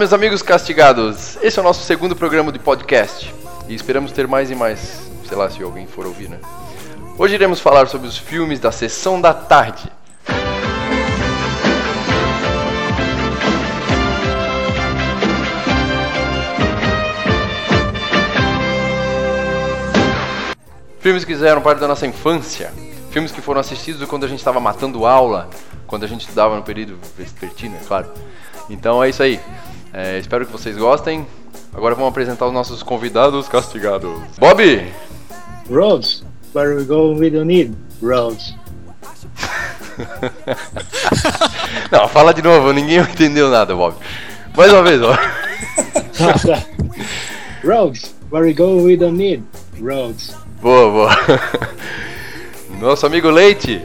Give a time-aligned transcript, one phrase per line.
[0.00, 1.36] Meus amigos castigados.
[1.42, 3.34] Esse é o nosso segundo programa de podcast
[3.68, 6.38] e esperamos ter mais e mais, sei lá se alguém for ouvir, né?
[7.18, 9.92] Hoje iremos falar sobre os filmes da sessão da tarde.
[21.00, 22.72] Filmes que fizeram parte da nossa infância.
[23.10, 25.50] Filmes que foram assistidos quando a gente estava matando aula,
[25.86, 28.10] quando a gente estudava no período vespertino, é claro.
[28.70, 29.38] Então é isso aí.
[29.92, 31.26] É, espero que vocês gostem.
[31.72, 34.10] Agora vamos apresentar os nossos convidados castigados.
[34.38, 34.62] Bob!
[35.68, 38.54] Roads, where we go we don't need roads.
[41.90, 43.96] Não, fala de novo, ninguém entendeu nada, Bob.
[44.56, 45.16] Mais uma vez, ó.
[47.64, 49.44] roads, where we go we don't need
[49.80, 50.34] roads.
[50.60, 51.16] Boa, boa.
[52.80, 53.82] Nosso amigo Leite.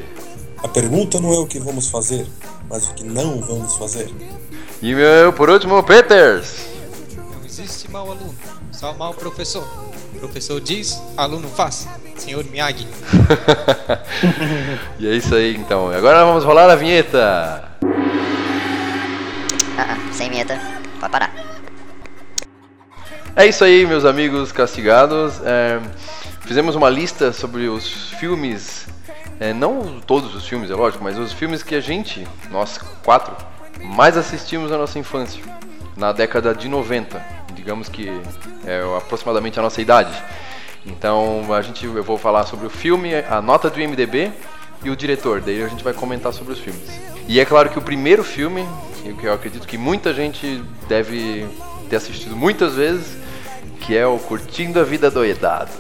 [0.64, 2.26] A pergunta não é o que vamos fazer,
[2.70, 4.10] mas o que não vamos fazer.
[4.82, 6.68] E meu, por último, Peters.
[7.16, 8.36] Não existe mau aluno,
[8.72, 9.66] só mau professor.
[10.20, 11.88] Professor diz, aluno faz.
[12.18, 12.88] Senhor Miyagi.
[15.00, 15.90] e é isso aí então.
[15.90, 17.72] Agora vamos rolar a vinheta.
[19.78, 20.60] Ah, ah, sem vinheta.
[21.00, 21.32] Pode parar.
[23.36, 25.42] É isso aí, meus amigos castigados.
[25.44, 25.82] É,
[26.42, 28.88] fizemos uma lista sobre os filmes,
[29.40, 33.36] é, não todos os filmes, é lógico, mas os filmes que a gente, nós quatro,
[33.82, 35.42] mais assistimos na nossa infância,
[35.96, 37.22] na década de 90,
[37.54, 38.10] digamos que
[38.66, 40.12] é aproximadamente a nossa idade.
[40.86, 44.32] Então a gente, eu vou falar sobre o filme, a nota do IMDB
[44.84, 46.84] e o diretor, daí a gente vai comentar sobre os filmes.
[47.28, 48.68] E é claro que o primeiro filme,
[49.20, 51.48] que eu acredito que muita gente deve
[51.90, 53.18] ter assistido muitas vezes,
[53.82, 55.72] que é o Curtindo a Vida Doidado.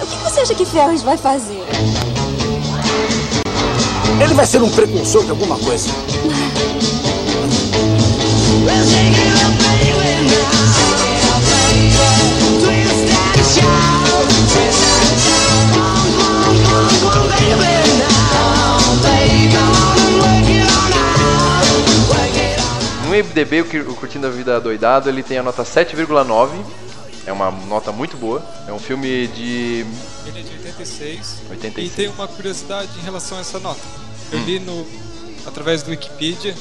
[0.00, 1.62] O que você acha que Ferris vai fazer?
[4.20, 5.88] Ele vai ser um precursor de alguma coisa.
[23.06, 26.50] No IMDB, o Curtindo a Vida Doidado, ele tem a nota 7,9.
[27.26, 28.42] É uma nota muito boa.
[28.66, 29.84] É um filme de.
[30.26, 31.42] Ele é de 86.
[31.50, 31.86] 86.
[31.86, 33.80] E tem uma curiosidade em relação a essa nota.
[34.30, 34.86] Eu li no,
[35.46, 36.54] através do Wikipedia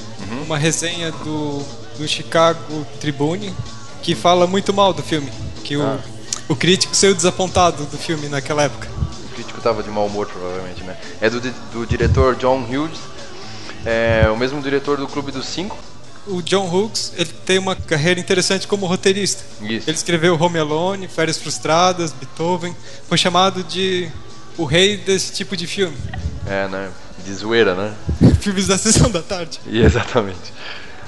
[0.45, 1.63] uma resenha do,
[1.97, 3.53] do Chicago Tribune
[4.01, 5.31] que fala muito mal do filme.
[5.63, 5.99] Que o, Ah.
[6.49, 8.87] o crítico saiu desapontado do filme naquela época.
[9.25, 10.97] O crítico tava de mau humor, provavelmente, né?
[11.21, 11.39] É do,
[11.71, 12.97] do diretor John Hughes.
[13.85, 15.77] É o mesmo diretor do Clube dos Cinco.
[16.27, 19.43] O John Hughes ele tem uma carreira interessante como roteirista.
[19.61, 19.89] Isso.
[19.89, 22.75] Ele escreveu Home Alone, Férias Frustradas, Beethoven.
[23.07, 24.07] Foi chamado de
[24.57, 25.97] o rei desse tipo de filme.
[26.47, 26.89] É, né?
[27.25, 27.93] De zoeira, né?
[28.39, 29.59] Filmes da sessão da tarde.
[29.67, 30.53] E exatamente.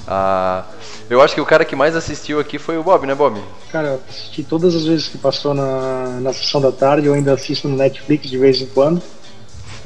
[0.07, 0.65] Ah,
[1.09, 3.39] eu acho que o cara que mais assistiu aqui foi o Bob, né, Bob?
[3.71, 7.33] Cara, eu assisti todas as vezes que passou na, na sessão da tarde, eu ainda
[7.33, 9.01] assisto no Netflix de vez em quando.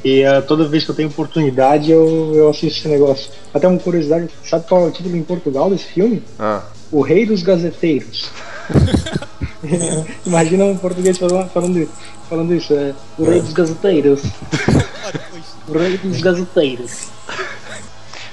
[0.04, 3.32] E eh, toda vez que eu tenho oportunidade eu, eu assisto esse negócio.
[3.54, 6.24] Até uma curiosidade, sabe qual é o título em Portugal desse filme?
[6.40, 6.62] Ah,
[6.92, 8.30] O Rei dos Gazeteiros.
[10.26, 11.90] Imagina um português falando, falando,
[12.30, 14.22] falando isso, é o Rei dos Gazeteiros.
[15.68, 17.08] o Rei dos Gazeteiros.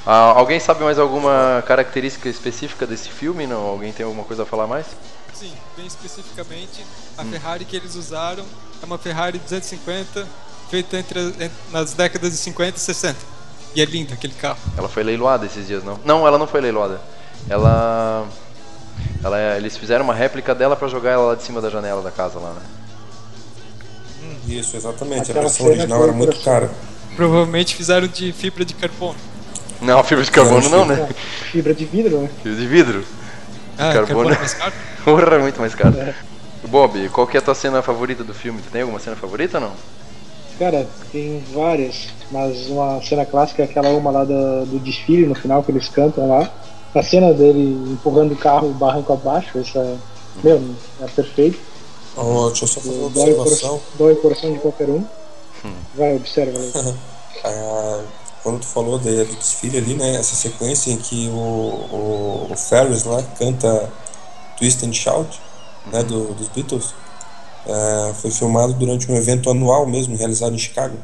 [0.07, 3.47] Ah, alguém sabe mais alguma característica específica desse filme?
[3.47, 3.61] Não?
[3.63, 4.87] Alguém tem alguma coisa a falar mais?
[5.33, 6.85] Sim, bem especificamente,
[7.19, 8.45] a Ferrari que eles usaram
[8.83, 10.27] é uma Ferrari 250
[10.71, 13.19] feita entre, as- en- nas décadas de 50 e 60.
[13.75, 14.59] E é lindo aquele carro.
[14.77, 15.99] Ela foi leiloada esses dias, não?
[16.05, 17.01] Não, ela não foi leiloada.
[17.49, 18.27] Ela.
[19.25, 22.01] ela é- eles fizeram uma réplica dela pra jogar ela lá de cima da janela
[22.03, 22.63] da casa lá, né?
[24.47, 25.23] Isso, exatamente.
[25.31, 26.71] Aquela a versão original era muito cara.
[27.17, 29.19] Provavelmente fizeram de fibra de carbono.
[29.81, 31.09] Não, fibra de carbono não, né?
[31.51, 32.31] Fibra de vidro, né?
[32.43, 33.05] Fibra de vidro.
[33.77, 34.07] Ah, Carbono.
[34.07, 34.73] carbono mais caro?
[35.05, 35.97] Porra, é muito mais caro.
[35.99, 36.15] É.
[36.69, 38.63] Bob, qual que é a tua cena favorita do filme?
[38.63, 39.73] Tu tem alguma cena favorita ou não?
[40.59, 45.35] Cara, tem várias, mas uma cena clássica é aquela uma lá do, do desfile no
[45.35, 46.49] final que eles cantam lá.
[46.95, 49.97] A cena dele empurrando o carro barranco abaixo, essa é,
[50.43, 50.63] meu,
[51.03, 51.59] é perfeito.
[52.17, 53.69] Oh, deixa eu só fazer uma Dói o, observação.
[53.69, 55.05] coração, dói o coração de qualquer um.
[55.97, 56.57] Vai, observa.
[56.59, 56.95] Léo.
[57.47, 58.01] Ah,
[58.45, 60.15] quando tu falou de- do desfile ali, né?
[60.17, 63.91] Essa sequência em que o, o, o Ferris lá canta
[64.57, 65.41] Twist and Shout,
[65.93, 66.03] né?
[66.05, 66.95] Do, dos Beatles,
[67.67, 70.97] ah, foi filmado durante um evento anual mesmo, realizado em Chicago.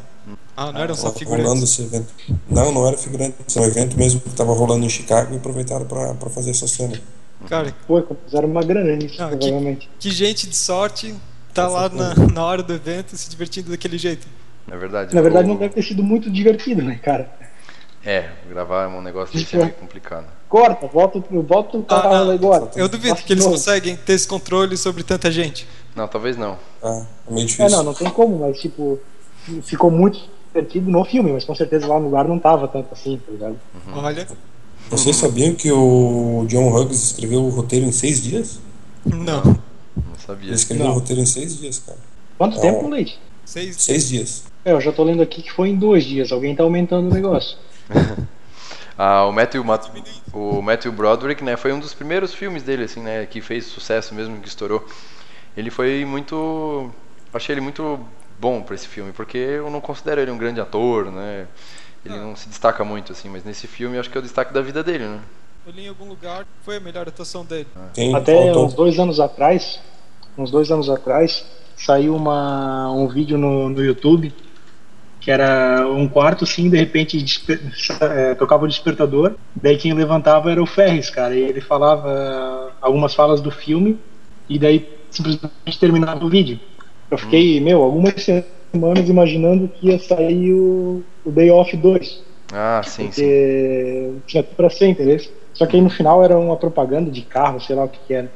[0.56, 1.46] Ah, não eram só Tava figurantes.
[1.46, 2.12] rolando esse evento.
[2.48, 3.34] Não, não era figurante.
[3.56, 7.00] Era um evento mesmo que estava rolando em Chicago e aproveitaram para fazer essa cena.
[7.48, 9.88] Cara, Pô, fizeram uma grana nisso, Não, que- provavelmente.
[9.98, 11.14] que gente de sorte
[11.54, 14.26] tá lá na, na hora do evento se divertindo daquele jeito.
[14.70, 15.14] Na verdade.
[15.14, 17.28] Na verdade, o- não deve ter sido muito divertido, né, cara?
[18.04, 20.26] É, gravar um negócio desse é meio complicado.
[20.48, 22.70] corta, volta, volta o carro Ah, ah, agora.
[22.74, 25.66] Eu duvido que eles conseguem ter esse controle sobre tanta gente.
[25.94, 26.56] Não, talvez não.
[26.82, 27.76] Ah, é meio É, difícil.
[27.76, 28.98] não, não tem como, mas tipo,
[29.62, 30.18] ficou muito
[30.54, 33.60] divertido no filme, mas com certeza lá no lugar não tava tanto assim, tá ligado?
[33.92, 34.26] Olha,
[34.88, 38.60] Vocês sabiam que o John Hughes escreveu o roteiro em seis dias?
[39.04, 39.42] não.
[39.44, 40.46] Não sabia.
[40.48, 40.92] Ele escreveu Não.
[40.92, 41.98] o roteiro em seis dias, cara.
[42.38, 42.60] Quanto É.
[42.60, 43.18] tempo, Leite?
[43.44, 43.76] Seis.
[43.78, 44.44] Seis dias.
[44.64, 47.12] É, eu já tô lendo aqui que foi em dois dias, alguém tá aumentando o
[47.12, 47.56] negócio.
[48.98, 49.80] Ah, o Matthew, Ma-
[50.34, 54.14] o Matthew Broderick, né, foi um dos primeiros filmes dele, assim, né, que fez sucesso
[54.14, 54.84] mesmo, que estourou.
[55.56, 56.90] Ele foi muito,
[57.32, 57.98] achei ele muito
[58.38, 61.46] bom pra esse filme, porque eu não considero ele um grande ator, né,
[62.04, 64.52] ele não se destaca muito, assim, mas nesse filme eu acho que é o destaque
[64.52, 65.20] da vida dele, né.
[65.66, 67.68] Eu li em algum lugar, foi a melhor atuação dele.
[67.94, 68.66] Quem Até faltou?
[68.66, 69.80] uns dois anos atrás,
[70.36, 71.44] uns dois anos atrás,
[71.76, 74.34] saiu uma, um vídeo no, no YouTube
[75.20, 77.22] que era um quarto assim, de repente
[78.00, 83.14] eh, tocava o despertador, daí quem levantava era o Ferris, cara, e ele falava algumas
[83.14, 83.98] falas do filme
[84.48, 86.58] e daí simplesmente terminava o vídeo.
[87.10, 88.14] Eu fiquei, meu, algumas
[88.72, 92.22] semanas imaginando que ia sair o, o Day Off 2.
[92.52, 93.08] Ah, sim, sim.
[93.10, 95.20] porque tinha tudo pra ser, entendeu?
[95.52, 98.14] Só que aí no final era uma propaganda de carro, sei lá o que que
[98.14, 98.30] era.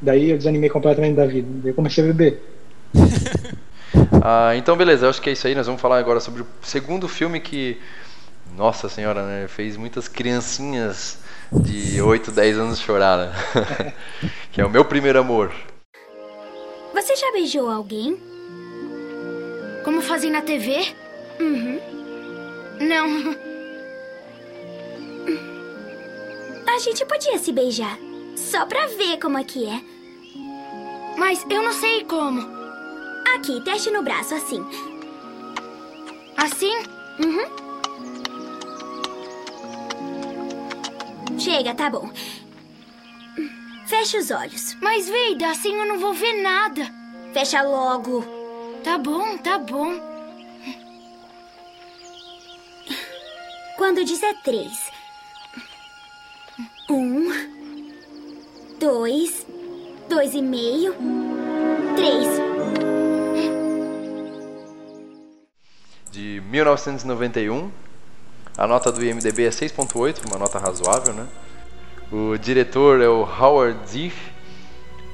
[0.00, 1.48] Daí eu desanimei completamente da vida.
[1.62, 2.42] Daí eu comecei a beber.
[4.22, 6.46] Ah, então beleza, eu acho que é isso aí, nós vamos falar agora sobre o
[6.62, 7.80] segundo filme que,
[8.56, 11.18] nossa senhora, né, fez muitas criancinhas
[11.52, 13.92] de 8, 10 anos chorar, né?
[14.52, 15.52] que é o Meu Primeiro Amor.
[16.94, 18.18] Você já beijou alguém?
[19.84, 20.94] Como fazem na TV?
[21.40, 21.80] Uhum.
[22.80, 23.36] Não.
[26.66, 27.98] A gente podia se beijar.
[28.36, 29.80] Só pra ver como é que é.
[31.18, 32.61] Mas eu não sei como.
[33.34, 34.64] Aqui, teste no braço, assim.
[36.36, 36.74] Assim?
[37.20, 37.62] Uhum.
[41.38, 42.10] Chega, tá bom.
[43.86, 44.74] Fecha os olhos.
[44.80, 46.86] Mas, Veida, assim eu não vou ver nada.
[47.32, 48.24] Fecha logo.
[48.82, 50.00] Tá bom, tá bom.
[53.76, 54.90] Quando dizer três.
[56.88, 57.28] Um.
[58.78, 59.46] Dois.
[60.08, 60.94] Dois e meio.
[61.96, 62.41] Três.
[66.52, 67.70] 1991.
[68.58, 71.26] A nota do IMDb é 6.8, uma nota razoável, né?
[72.12, 74.30] O diretor é o Howard Ziff,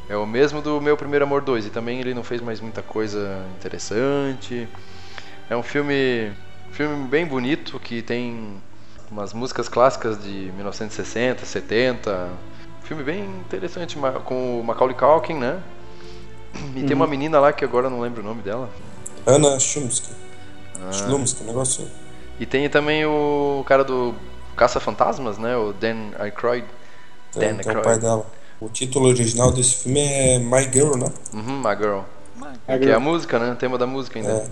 [0.08, 2.82] é o mesmo do Meu Primeiro Amor 2 e também ele não fez mais muita
[2.82, 4.68] coisa interessante.
[5.48, 6.32] É um filme,
[6.72, 8.60] filme bem bonito que tem
[9.08, 12.30] umas músicas clássicas de 1960, 70.
[12.82, 15.62] Filme bem interessante com o Macaulay Culkin, né?
[16.74, 18.68] E tem uma menina lá que agora não lembro o nome dela.
[19.24, 20.27] Ana Shumsky.
[20.86, 20.92] Ah.
[20.92, 21.92] Shlumsky, um negócio assim.
[22.40, 24.14] E tem também o cara do
[24.56, 25.56] Caça-Fantasmas, né?
[25.56, 26.64] O Dan Aykroyd.
[27.32, 27.82] Tem, Dan tem o Aykroyd.
[27.84, 28.26] pai dela.
[28.60, 31.12] O título original desse filme é My Girl, né?
[31.32, 32.00] Uhum, My Girl.
[32.36, 32.96] My Que é Girl.
[32.96, 33.52] a música, né?
[33.52, 34.50] O tema da música ainda.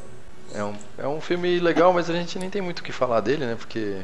[0.54, 0.62] É.
[0.62, 3.44] um, é um filme legal, mas a gente nem tem muito o que falar dele,
[3.46, 3.56] né?
[3.58, 3.98] Porque.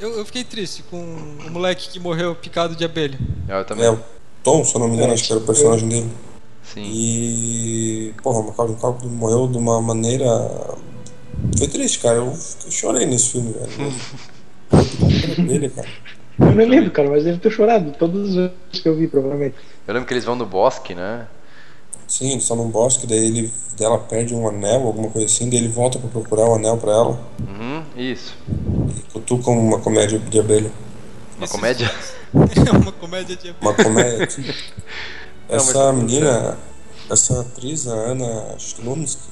[0.00, 3.18] Eu, eu fiquei triste com o moleque que morreu picado de abelha.
[3.48, 3.84] Ah, eu também.
[3.84, 4.00] É o
[4.42, 6.10] Tom, se eu não me engano, É, acho que era o personagem dele.
[6.64, 6.82] Sim.
[6.84, 8.14] E.
[8.22, 10.26] Porra, o Macaulay Culkin morreu de uma maneira.
[11.58, 12.16] Foi triste, cara.
[12.16, 12.26] Eu,
[12.64, 13.92] eu chorei nesse filme, velho.
[15.38, 15.88] Eu dele, cara.
[16.38, 19.54] Eu não lembro, cara, mas deve ter chorado todas as vezes que eu vi, provavelmente.
[19.86, 21.26] Eu lembro que eles vão no bosque, né?
[22.08, 25.58] Sim, eles estão num bosque, daí ele, dela perde um anel, alguma coisa assim, daí
[25.58, 28.34] ele volta pra procurar o anel pra ela Uhum, isso.
[28.96, 30.70] e cutuca uma comédia de abelha.
[31.36, 31.90] Uma Esses comédia.
[32.34, 33.56] É uma comédia de abelha.
[33.60, 34.28] Uma comédia.
[35.48, 36.58] essa tá menina,
[37.10, 39.22] essa atriz, a Ana Shlumsky,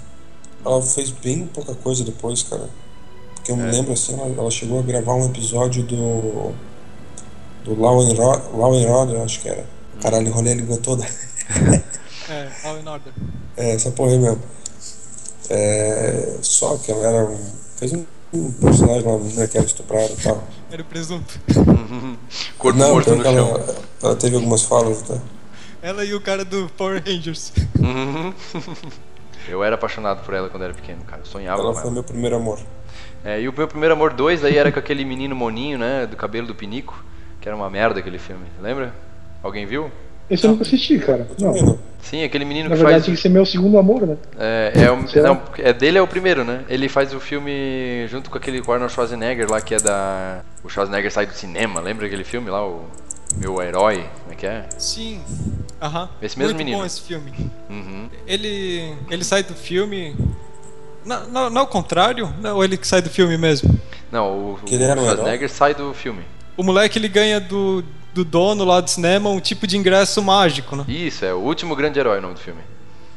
[0.64, 2.68] ela fez bem pouca coisa depois, cara.
[3.34, 6.52] Porque eu me lembro assim, ela, ela chegou a gravar um episódio do.
[7.64, 8.14] do Law and,
[8.52, 9.64] Law and Order, acho que era.
[10.02, 11.06] Caralho, enrolei a língua toda.
[12.30, 13.12] É, All in Order.
[13.56, 14.40] É, essa porra aí mesmo.
[15.48, 20.12] É, só que ela era um, fez um, um personagem lá, menina que era estuprada
[20.12, 20.44] e tal.
[20.70, 21.40] Era o presunto.
[22.56, 23.36] Corpo Não, morto no que chão.
[23.36, 25.18] ela, ela teve algumas falas, tá?
[25.82, 27.52] Ela e o cara do Power Rangers.
[29.48, 31.22] Eu era apaixonado por ela quando era pequeno, cara.
[31.22, 31.92] Eu sonhava Ela com foi ela.
[31.92, 32.58] meu primeiro amor.
[33.24, 36.06] É, e o meu primeiro amor 2 aí era com aquele menino moninho, né?
[36.06, 37.04] Do cabelo do pinico.
[37.40, 38.44] Que era uma merda aquele filme.
[38.60, 38.92] Lembra?
[39.42, 39.90] Alguém viu?
[40.30, 41.26] Esse eu nunca assisti, cara.
[41.40, 41.78] Não.
[42.00, 43.04] Sim, aquele menino Na que verdade, faz.
[43.06, 44.16] tinha que ser meu segundo amor, né?
[44.38, 46.64] É, é, o- não, é dele é o primeiro, né?
[46.68, 50.40] Ele faz o filme junto com aquele com Arnold Schwarzenegger lá, que é da.
[50.62, 52.64] O Schwarzenegger sai do cinema, lembra aquele filme lá?
[52.64, 52.84] O
[53.36, 54.06] Meu Herói?
[54.22, 54.68] Como é que é?
[54.78, 55.22] Sim.
[55.80, 56.08] Aham.
[56.20, 56.78] Esse mesmo Muito menino.
[56.78, 57.32] bom esse filme.
[57.68, 58.08] Uhum.
[58.26, 60.14] Ele, ele sai do filme.
[61.04, 62.32] Não, não, não ao contrário?
[62.40, 63.78] Não, ou ele que sai do filme mesmo?
[64.12, 66.22] Não, o, Que o Schwarzenegger sai do filme.
[66.56, 67.82] O moleque ele ganha do,
[68.12, 70.84] do dono lá do cinema um tipo de ingresso mágico, né?
[70.88, 72.60] Isso, é o último grande herói o nome do filme.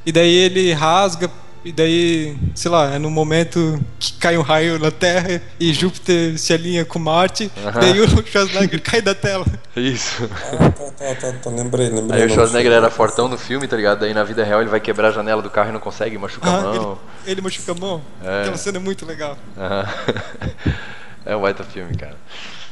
[0.06, 1.30] E daí ele rasga,
[1.66, 6.38] e daí, sei lá, é no momento que cai um raio na Terra e Júpiter
[6.38, 7.80] se alinha com Marte, Aham.
[7.80, 9.46] daí o Schwarzenegger cai da tela.
[9.76, 10.30] Isso.
[10.60, 12.22] Ah, tá, tá, tá, tá, lembrei, lembrei.
[12.22, 14.00] Aí o Schwarzenegger era fortão no filme, tá ligado?
[14.00, 16.50] Daí na vida real ele vai quebrar a janela do carro e não consegue, machuca
[16.50, 17.00] a Ah, mão.
[17.24, 18.02] ele, ele machuca a mão.
[18.24, 18.42] É.
[18.42, 19.38] Aquela cena é muito legal.
[19.58, 19.86] Aham.
[21.26, 22.18] É um baita filme, cara.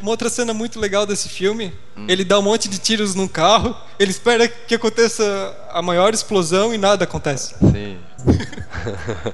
[0.01, 2.05] Uma outra cena muito legal desse filme, Hum.
[2.09, 5.23] ele dá um monte de tiros num carro, ele espera que aconteça
[5.71, 7.55] a maior explosão e nada acontece.
[7.71, 7.97] Sim.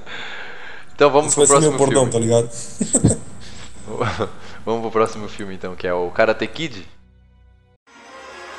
[0.94, 2.12] então vamos Esse pro ser meu próximo bordão, filme.
[2.12, 2.50] tá ligado?
[4.64, 6.86] vamos pro próximo filme então, que é o Karate Kid.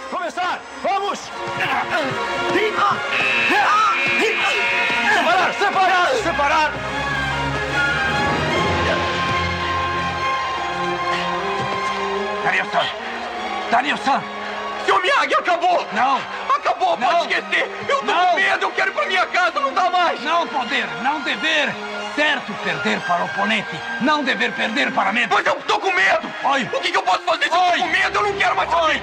[0.09, 0.61] Começar!
[0.83, 1.19] Vamos!
[5.09, 5.53] Separar!
[5.53, 6.15] Separar!
[6.23, 6.73] Separar!
[12.43, 12.85] Daniel-san!
[13.71, 14.23] Daniel-san!
[14.85, 15.85] Seu Miyagi, acabou!
[15.93, 16.19] Não!
[16.59, 17.69] Acabou, pode esquecer!
[17.87, 20.21] Eu tô com medo, eu quero ir pra minha casa, não dá mais!
[20.23, 21.73] Não poder, não dever!
[22.15, 25.33] Certo perder para o oponente, não dever perder para medo!
[25.33, 26.29] Mas eu tô com medo!
[26.43, 26.63] Oi.
[26.73, 28.19] O que, que eu posso fazer se eu tô com medo?
[28.19, 29.01] Eu não quero mais saber!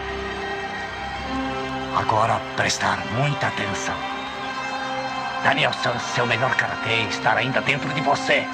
[1.97, 3.97] Agora prestar muita atenção.
[5.43, 8.45] Daniel-san, seu melhor karatê está ainda dentro de você.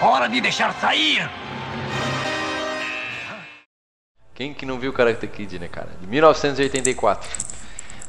[0.00, 1.28] Hora de deixar sair!
[4.34, 5.90] Quem que não viu Karate Kid, né, cara?
[6.00, 7.28] De 1984.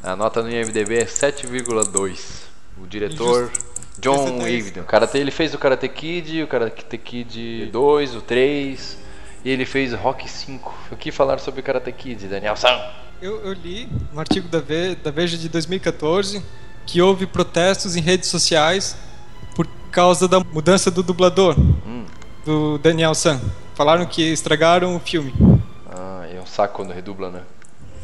[0.03, 2.43] A nota no IMDb é 7,2.
[2.81, 3.51] O diretor
[3.99, 4.67] John Esse é dez.
[4.67, 4.83] Ivden.
[4.83, 8.97] Karate, ele fez o Karate Kid, o Karate Kid 2, o 3
[9.45, 10.73] e ele fez Rock 5.
[10.91, 12.77] O que falar sobre o Karate Kid, Daniel San?
[13.21, 16.43] Eu, eu li um artigo da, Ve- da Veja de 2014
[16.85, 18.97] que houve protestos em redes sociais
[19.55, 22.03] por causa da mudança do dublador, Hum.
[22.45, 23.39] do Daniel San.
[23.75, 25.33] Falaram que estragaram o filme.
[25.89, 27.41] Ah, é um saco quando redubla, né?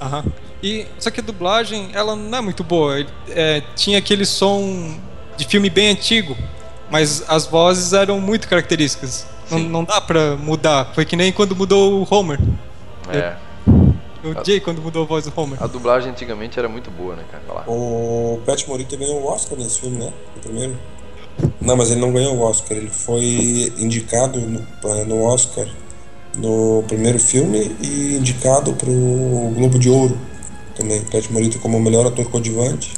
[0.01, 0.25] Aham.
[0.61, 2.99] E só que a dublagem ela não é muito boa.
[2.99, 4.95] Ele, é, tinha aquele som
[5.37, 6.35] de filme bem antigo,
[6.89, 9.25] mas as vozes eram muito características.
[9.49, 10.91] Não, não dá pra mudar.
[10.93, 12.39] Foi que nem quando mudou o Homer.
[13.11, 13.35] É.
[14.23, 15.61] Eu odiei quando mudou a voz do Homer.
[15.63, 17.43] A dublagem antigamente era muito boa, né, cara?
[17.47, 17.63] Lá.
[17.67, 20.11] O Pat Morita ganhou o Oscar nesse filme, né?
[20.35, 20.77] O primeiro.
[21.61, 22.77] Não, mas ele não ganhou o Oscar.
[22.77, 25.67] Ele foi indicado no, eh, no Oscar
[26.37, 28.91] no primeiro filme e indicado pro
[29.55, 30.17] Globo de Ouro
[30.75, 31.01] também.
[31.05, 32.93] Pat Morita como melhor ator coadjuvante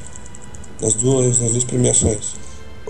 [0.82, 2.36] nas duas, nas duas premiações.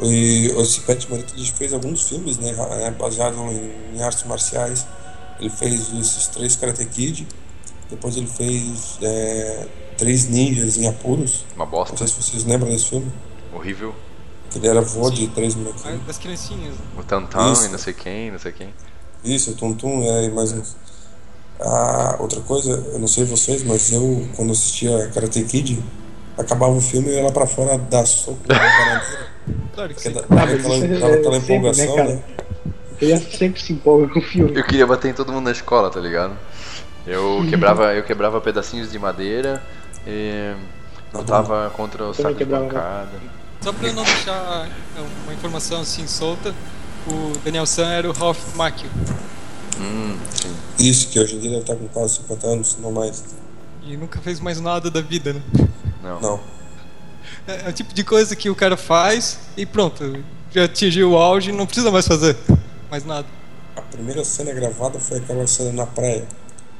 [0.02, 2.56] E esse Pat Morita ele fez alguns filmes, né?
[2.58, 4.86] eh, Baseado em, em artes marciais.
[5.40, 7.28] Ele fez esses três Karate Kid.
[7.90, 9.68] Depois ele fez eh,
[9.98, 11.46] Três Ninjas em Apuros.
[11.56, 11.98] Uma Não bosta.
[11.98, 13.12] sei se vocês lembram desse filme.
[13.54, 13.94] Horrível.
[14.56, 16.02] Ele era avô de três molequinhos.
[16.08, 16.76] Das criancinhas.
[16.98, 17.66] O Tantan Isso.
[17.66, 18.74] e não sei quem, não sei quem.
[19.24, 20.75] Isso, o Tum Tum é mais uns.
[21.60, 25.82] Ah, outra coisa, eu não sei vocês, mas eu, quando assistia Karate Kid,
[26.38, 29.28] acabava o filme e eu ia lá pra fora dar soco na bananeira.
[29.75, 30.12] Claro que sim.
[30.12, 32.24] dava Ah, aquela, é- dava aquela sempre, empolgação, né, né?
[32.98, 34.58] Criança sempre se empolga com o filme.
[34.58, 36.36] Eu queria bater em todo mundo na escola, tá ligado?
[37.06, 39.62] Eu quebrava, eu quebrava pedacinhos de madeira
[40.06, 40.54] e
[41.13, 42.60] lutava contra o saco de né?
[42.60, 43.10] pancada.
[43.62, 46.54] Só pra eu não deixar é, uma informação assim solta,
[47.08, 48.89] o Daniel San era o Ralph Macchio.
[49.79, 50.55] Hum, sim.
[50.79, 53.24] Isso, que hoje em dia deve estar com quase 50 anos, se não mais.
[53.84, 55.41] E nunca fez mais nada da vida, né?
[56.03, 56.20] Não.
[56.22, 56.39] Não.
[57.48, 61.17] É, é o tipo de coisa que o cara faz e pronto, já atingiu o
[61.17, 62.38] auge e não precisa mais fazer
[62.89, 63.25] mais nada.
[63.75, 66.27] A primeira cena gravada foi aquela cena na praia.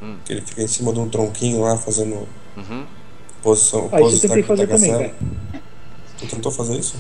[0.04, 0.18] Hum.
[0.26, 2.86] Que ele fica em cima de um tronquinho lá fazendo Uhum.
[3.42, 3.88] posição.
[3.94, 5.16] Ah, isso eu tentei fazer também, cara.
[6.20, 6.96] Tu tentou fazer isso?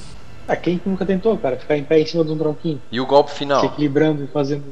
[0.47, 1.57] Ah, quem nunca tentou, cara?
[1.57, 3.63] Ficar em pé em cima de um tronquinho, E o golpe se final?
[3.65, 4.63] equilibrando e fazendo.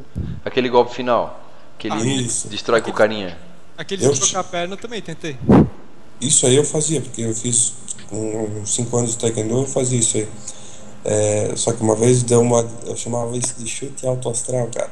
[0.43, 1.39] Aquele golpe final.
[1.77, 1.95] Que ele
[2.25, 3.38] Ah, destrói com o carinha.
[3.77, 5.38] Aquele Eu- de trocar a perna eu também tentei.
[6.19, 7.73] Isso aí eu fazia, porque eu fiz
[8.09, 10.27] com 5 anos de taekwondo, eu fazia isso aí.
[11.05, 12.67] É, só que uma vez deu uma.
[12.85, 14.89] Eu chamava isso de chute alto astral, cara.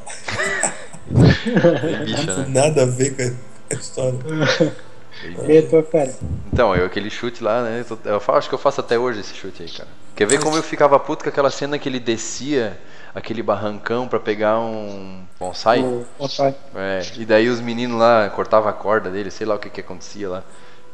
[1.11, 2.61] Bem bicha, né?
[2.63, 4.17] Nada a ver com a história.
[5.23, 6.15] E cara.
[6.51, 7.85] Então, eu aquele chute lá, né?
[8.05, 9.87] Eu fa- acho que eu faço até hoje esse chute aí, cara.
[10.15, 12.77] Quer ver como eu ficava puto com aquela cena que ele descia
[13.13, 15.81] aquele barrancão pra pegar um bonsai?
[15.81, 16.55] O bonsai.
[16.75, 19.81] É, e daí os meninos lá cortavam a corda dele, sei lá o que que
[19.81, 20.43] acontecia lá.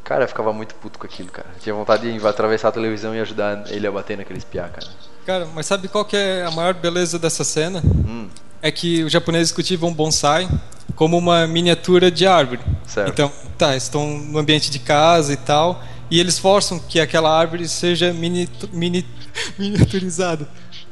[0.04, 1.48] Cara, eu ficava muito puto com aquilo, cara.
[1.62, 4.88] Tinha vontade de atravessar a televisão e ajudar ele a bater naqueles piá, cara.
[5.26, 7.82] Cara, mas sabe qual que é a maior beleza dessa cena?
[7.86, 8.28] Hum,
[8.64, 10.50] É que os japoneses cultivam bonsai
[10.96, 12.62] como uma miniatura de árvore.
[12.88, 13.10] Certo.
[13.10, 17.68] Então, tá, estão no ambiente de casa e tal, e eles forçam que aquela árvore
[17.68, 19.06] seja mini, mini,
[19.60, 20.48] miniaturizada.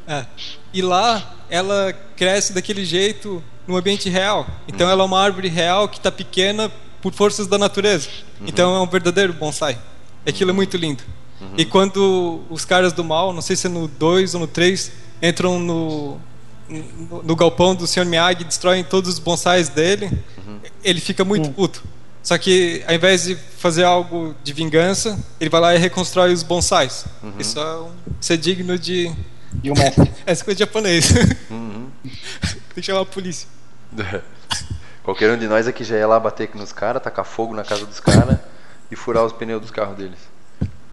[0.08, 0.26] É.
[0.74, 4.46] E lá ela cresce daquele jeito no ambiente real.
[4.68, 8.10] Então ela é uma árvore real que está pequena por forças da natureza.
[8.46, 9.78] Então é um verdadeiro bonsai.
[10.26, 11.04] Aquilo é muito lindo.
[11.58, 14.92] E quando os caras do mal, não sei se é no 2 ou no 3,
[15.22, 16.20] entram no,
[16.72, 18.06] no, no galpão do Sr.
[18.06, 20.10] Miyagi, destroem todos os bonsais dele,
[20.84, 21.84] ele fica muito puto.
[22.24, 26.44] Só que ao invés de fazer algo de vingança, ele vai lá e reconstrói os
[26.44, 27.06] bonsais.
[27.40, 29.12] Isso, é um- isso é digno de.
[29.54, 30.10] De um mestre.
[30.26, 31.12] Essa coisa de japonês.
[31.52, 33.48] Tem que chamar a polícia.
[35.04, 37.86] Qualquer um de nós aqui já ia lá bater nos caras, tacar fogo na casa
[37.86, 38.38] dos caras
[38.92, 40.20] e furar os pneus dos carros deles.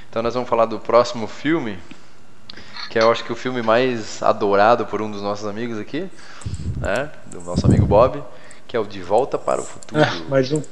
[0.09, 1.79] Então nós vamos falar do próximo filme,
[2.89, 6.11] que é eu acho que o filme mais adorado por um dos nossos amigos aqui,
[6.79, 7.11] né?
[7.27, 8.23] Do nosso amigo Bob,
[8.67, 10.03] que é o De Volta para o Futuro.
[10.03, 10.63] Ah, mais um.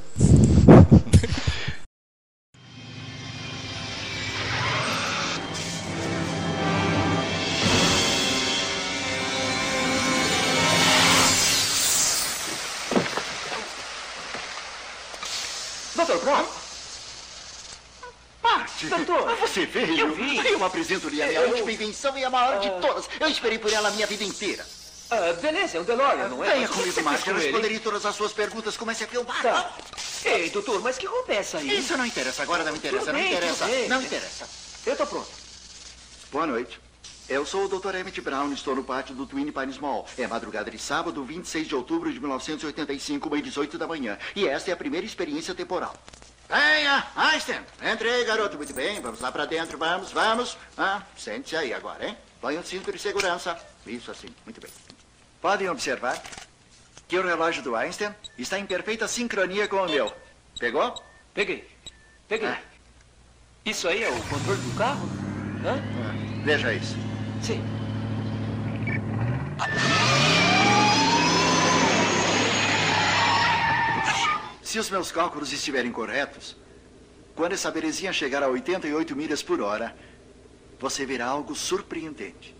[15.95, 16.23] Dr.
[16.23, 16.66] Brown?
[18.89, 19.35] Doutor.
[19.37, 19.97] Você veio?
[19.99, 20.37] Eu vi.
[20.47, 23.09] Eu apresento-lhe a minha Eu- última invenção e a maior de todas.
[23.19, 24.65] Eu esperei por ela a minha vida inteira.
[25.09, 26.53] Ah, beleza, é um DeLorean, não é?
[26.53, 28.75] Venha comigo, fez Eu responderei todas as suas perguntas.
[28.75, 29.41] Comece a filmar.
[29.41, 29.71] Tá.
[30.25, 31.79] Ei, doutor, mas que roupa é essa aí?
[31.79, 32.43] Isso não interessa.
[32.43, 33.05] Agora não interessa.
[33.05, 33.67] Tudo não bem, interessa.
[33.87, 34.47] Não interessa.
[34.85, 35.29] Eu tô pronto.
[36.31, 36.79] Boa noite.
[37.29, 37.95] Eu sou o Dr.
[37.95, 40.05] Emmett Brown e estou no pátio do Twin Pines Mall.
[40.17, 44.17] É madrugada de sábado, 26 de outubro de 1985, meio 18 da manhã.
[44.35, 45.93] E esta é a primeira experiência temporal.
[46.49, 47.61] Venha, Einstein.
[47.81, 48.57] Entre aí, garoto.
[48.57, 49.77] Muito bem, vamos lá pra dentro.
[49.77, 50.57] Vamos, vamos.
[50.77, 52.17] Ah, sente-se aí agora, hein?
[52.39, 53.57] Põe o cinto de segurança.
[53.85, 54.71] Isso assim, muito bem.
[55.41, 56.21] Podem observar
[57.07, 60.13] que o relógio do Einstein está em perfeita sincronia com o meu.
[60.59, 61.03] Pegou?
[61.33, 61.67] Peguei.
[62.27, 62.47] Peguei.
[62.47, 62.59] Ah.
[63.65, 65.07] Isso aí é o controle do carro?
[65.65, 65.75] Hã?
[65.75, 66.95] Ah, veja isso.
[67.41, 67.61] Sim.
[74.67, 76.57] Se os meus cálculos estiverem corretos,
[77.33, 79.95] quando essa belezinha chegar a 88 milhas por hora,
[80.77, 82.53] você verá algo surpreendente.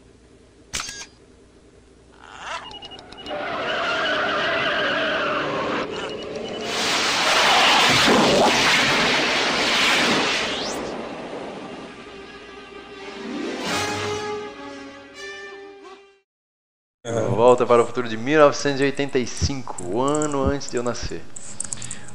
[17.35, 21.21] Volta para o Futuro de 1985, o ano antes de eu nascer.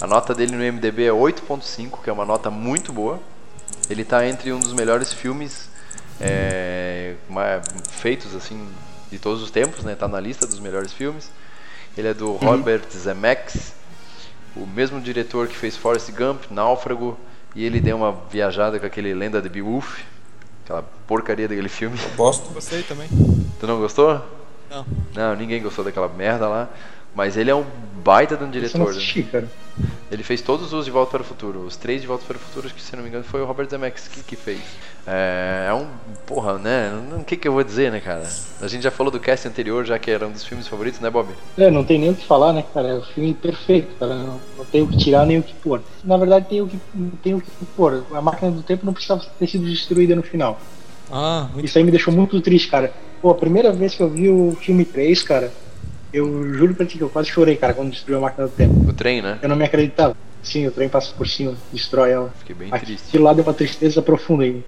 [0.03, 3.21] A nota dele no MDB é 8.5, que é uma nota muito boa.
[3.88, 5.71] Ele está entre um dos melhores filmes
[6.21, 7.15] é,
[7.88, 8.69] feitos assim
[9.12, 9.95] de todos os tempos, né?
[9.95, 11.31] Tá na lista dos melhores filmes.
[11.97, 13.75] Ele é do Robert Zemeckis,
[14.57, 17.17] o mesmo diretor que fez Forrest Gump, Náufrago,
[17.55, 20.01] e ele deu uma viajada com aquele Lenda de Beowulf,
[20.65, 21.97] aquela porcaria daquele filme.
[22.17, 22.53] Gosto.
[22.53, 23.09] Gostei também.
[23.61, 24.21] Tu não gostou?
[24.69, 24.85] Não.
[25.15, 26.69] Não, ninguém gostou daquela merda lá.
[27.14, 27.64] Mas ele é um
[28.03, 28.79] baita de um eu diretor.
[28.79, 28.90] não né?
[28.92, 29.48] assisti, cara.
[30.11, 31.61] Ele fez todos os De Volta para o Futuro.
[31.61, 33.46] Os três De Volta para o Futuro, acho que se não me engano, foi o
[33.46, 34.61] Robert Zemeckis que, que fez.
[35.07, 35.87] É, é um.
[36.27, 36.90] Porra, né?
[37.11, 38.29] não- O que, que eu vou dizer, né, cara?
[38.61, 41.09] A gente já falou do cast anterior, já que era um dos filmes favoritos, né,
[41.11, 41.29] Bob?
[41.57, 42.88] É, não tem nem o que falar, né, cara?
[42.88, 44.14] É um filme perfeito, cara.
[44.14, 45.81] Não, não tem o que tirar nem o que pôr.
[46.05, 46.79] Na verdade, tem o que,
[47.22, 48.05] tem o que pôr.
[48.12, 50.61] A máquina do tempo não precisava ter sido destruída no final.
[51.11, 52.92] Ah, muito Isso aí me deixou muito triste, cara.
[53.20, 55.53] Pô, a primeira vez que eu vi o filme 3, cara,
[56.12, 58.88] eu juro pra ti que eu quase chorei, cara, quando destruiu a máquina do tempo.
[58.88, 59.38] O trem, né?
[59.42, 60.16] Eu não me acreditava.
[60.42, 62.31] Sim, o trem passa por cima, destrói ela.
[62.40, 63.11] Fiquei bem Aqui triste.
[63.12, 64.62] de lá deu uma tristeza profunda aí.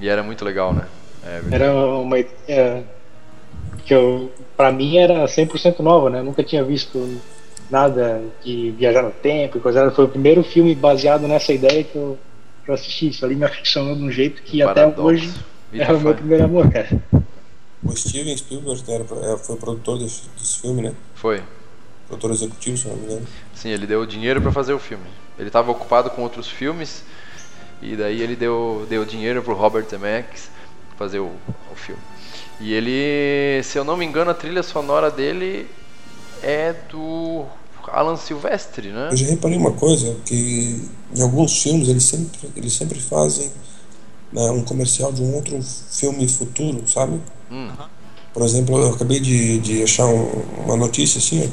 [0.00, 0.84] E era muito legal, né?
[1.26, 1.54] É, verdade.
[1.54, 2.84] Era uma ideia
[3.84, 6.20] que eu, pra mim era 100% nova, né?
[6.20, 7.20] Eu nunca tinha visto
[7.70, 9.90] nada de viajar no tempo e coisa.
[9.90, 12.16] Foi o primeiro filme baseado nessa ideia que eu,
[12.64, 13.08] que eu assisti.
[13.08, 15.32] Isso ali me aficionou de um jeito que até hoje
[15.72, 16.88] Vida é o meu primeiro amor, cara.
[17.84, 20.94] O Steven Spielberg era, é, foi o produtor desse, desse filme, né?
[21.14, 21.42] Foi.
[22.08, 23.26] Produtor executivo, se não me engano.
[23.54, 25.04] Sim, ele deu dinheiro pra fazer o filme.
[25.38, 27.02] Ele estava ocupado com outros filmes
[27.82, 30.48] e daí ele deu, deu dinheiro pro Robert Zemeckis
[30.96, 31.30] fazer o,
[31.70, 32.00] o filme.
[32.60, 35.68] E ele, se eu não me engano, a trilha sonora dele
[36.42, 37.44] é do
[37.88, 39.08] Alan Silvestre, né?
[39.10, 43.50] Eu já reparei uma coisa, que em alguns filmes eles sempre, eles sempre fazem
[44.34, 45.58] né, um comercial de um outro
[45.90, 47.20] filme futuro, sabe?
[47.50, 47.70] Hum.
[48.34, 51.48] Por exemplo, eu acabei de, de achar um- uma notícia assim, ó,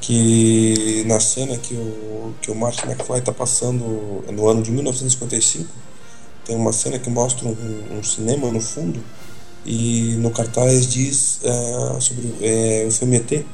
[0.00, 5.68] que na cena que o, que o Martin McFly está passando no ano de 1955,
[6.44, 9.00] tem uma cena que mostra um, um cinema no fundo
[9.66, 13.44] e no cartaz diz eh, sobre eh, o filme ET,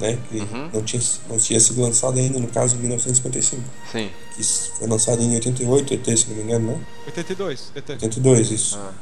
[0.00, 0.70] né, que Uhum.
[0.72, 3.62] não, tinha, não tinha sido lançado ainda, no caso, em 1955.
[3.90, 4.10] Sim.
[4.36, 6.80] Que foi lançado em 88, ET, se não me engano, né?
[7.06, 7.72] 82.
[7.74, 7.88] ET.
[7.90, 8.78] 82, isso.
[8.80, 8.92] Ah.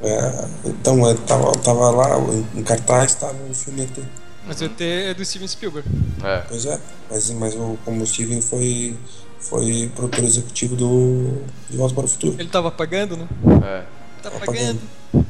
[0.00, 2.18] É, então, é, tava, tava lá,
[2.54, 3.98] em- cartaz, estava o filme ET.
[4.46, 5.88] Mas o ET é do Steven Spielberg.
[6.22, 6.38] É.
[6.48, 6.80] Pois é,
[7.10, 8.96] mas, mas o, como o Steven foi,
[9.40, 12.36] foi produtor executivo do De Volta para o Futuro.
[12.38, 13.26] Ele tava pagando, né?
[13.64, 13.97] É.
[14.22, 14.80] Tá pagando.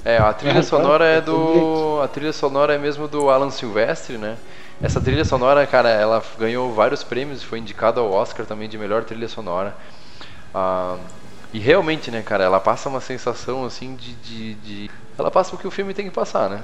[0.05, 2.01] É, a trilha É, sonora é do.
[2.03, 4.37] A trilha sonora é mesmo do Alan Silvestre, né?
[4.81, 9.03] Essa trilha sonora, cara, ela ganhou vários prêmios, foi indicada ao Oscar também de melhor
[9.05, 9.75] trilha sonora.
[10.55, 10.97] Ah,
[11.53, 15.59] e realmente, né, cara, ela passa uma sensação assim de, de, de- Ela passa o
[15.59, 16.63] que o filme tem que passar, né?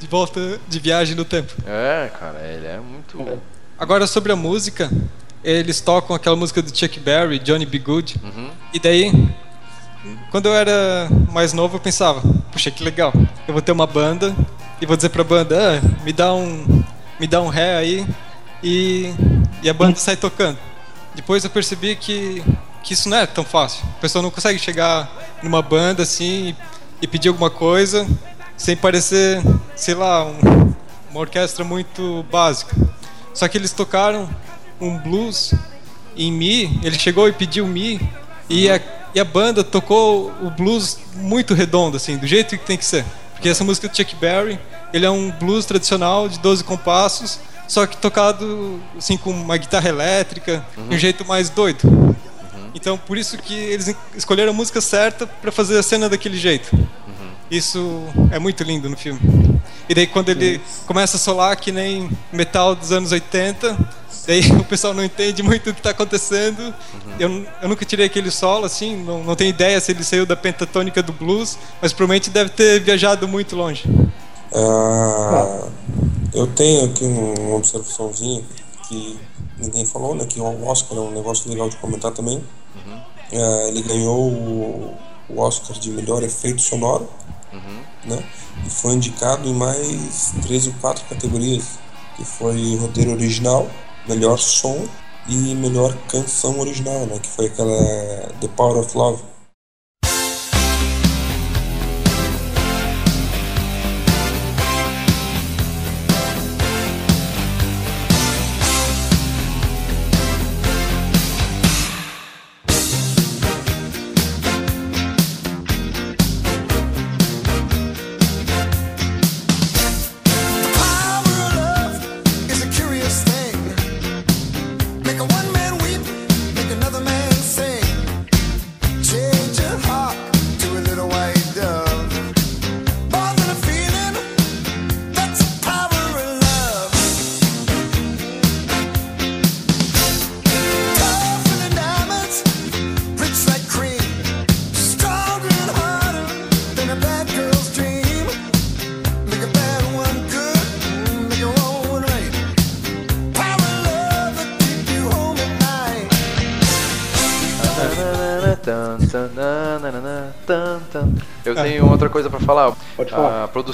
[0.00, 1.52] De volta de viagem no tempo.
[1.66, 3.40] É, cara, ele é muito.
[3.78, 4.90] Agora sobre a música,
[5.44, 7.78] eles tocam aquela música do Chuck Berry, Johnny B.
[7.78, 8.16] Good.
[8.24, 8.50] Uhum.
[8.74, 9.12] E daí,
[10.30, 13.12] quando eu era mais novo, eu pensava, puxa, que legal.
[13.46, 14.34] Eu vou ter uma banda
[14.80, 16.82] e vou dizer pra banda, ah, me dá um,
[17.20, 18.06] me dá um ré aí
[18.62, 19.12] e,
[19.62, 20.58] e a banda sai tocando.
[21.14, 22.42] Depois eu percebi que,
[22.82, 23.84] que isso não é tão fácil.
[23.98, 25.08] A pessoa não consegue chegar
[25.42, 26.56] numa banda assim e,
[27.02, 28.06] e pedir alguma coisa
[28.56, 29.40] sem parecer,
[29.76, 30.72] sei lá, um-
[31.10, 32.74] uma orquestra muito básica.
[33.34, 34.28] Só que eles tocaram
[34.80, 35.52] um blues
[36.16, 38.00] em Mi, ele chegou e pediu Mi
[38.48, 38.80] e a,
[39.14, 43.04] e a banda tocou o blues muito redondo, assim, do jeito que tem que ser.
[43.32, 44.58] Porque essa música do Chuck Berry,
[44.92, 49.88] ele é um blues tradicional de 12 compassos, só que tocado assim com uma guitarra
[49.88, 52.16] elétrica, de um jeito mais doido.
[52.74, 56.70] Então, por isso que eles escolheram a música certa para fazer a cena daquele jeito.
[57.50, 59.20] Isso é muito lindo no filme.
[59.92, 63.76] E daí quando ele começa a solar que nem metal dos anos 80,
[64.26, 66.74] daí o pessoal não entende muito o que está acontecendo.
[67.20, 70.34] Eu, eu nunca tirei aquele solo, assim, não, não tenho ideia se ele saiu da
[70.34, 73.84] pentatônica do blues, mas provavelmente deve ter viajado muito longe.
[74.54, 75.68] Ah,
[76.32, 78.42] eu tenho aqui uma observaçãozinha
[78.88, 79.20] que
[79.58, 80.24] ninguém falou, né?
[80.24, 82.42] Que o Oscar é um negócio legal de comentar também.
[83.30, 84.96] Ah, ele ganhou
[85.28, 87.06] o Oscar de melhor efeito sonoro,
[88.04, 88.22] né?
[88.66, 91.78] E foi indicado em mais três ou quatro categorias,
[92.16, 93.68] que foi roteiro original,
[94.08, 94.86] melhor som
[95.28, 97.18] e melhor canção original, né?
[97.18, 99.22] Que foi aquela The Power of Love.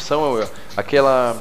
[0.02, 1.37] Produção, aquela.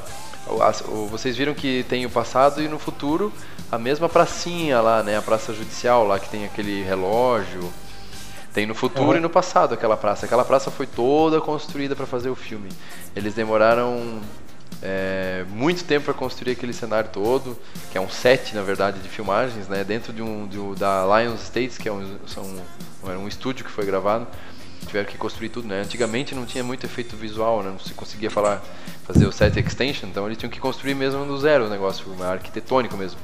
[1.10, 3.32] Vocês viram que tem o passado e no futuro
[3.70, 5.16] a mesma pracinha lá, né?
[5.16, 7.70] A praça judicial lá que tem aquele relógio.
[8.54, 9.18] Tem no futuro Aham.
[9.18, 10.24] e no passado aquela praça.
[10.26, 12.70] Aquela praça foi toda construída para fazer o filme.
[13.14, 14.20] Eles demoraram
[14.82, 17.56] é, muito tempo para construir aquele cenário todo,
[17.92, 19.84] que é um set, na verdade, de filmagens, né?
[19.84, 22.44] Dentro de um, de um- da Lions States, que é um, são,
[23.06, 24.26] era um estúdio que foi gravado.
[24.86, 25.82] Tiveram que construir tudo, né?
[25.82, 27.70] Antigamente não tinha muito efeito visual, né?
[27.70, 28.62] Não se conseguia falar,
[29.06, 32.96] fazer o set extension, então eles tinham que construir mesmo do zero o negócio, arquitetônico
[32.96, 33.18] mesmo.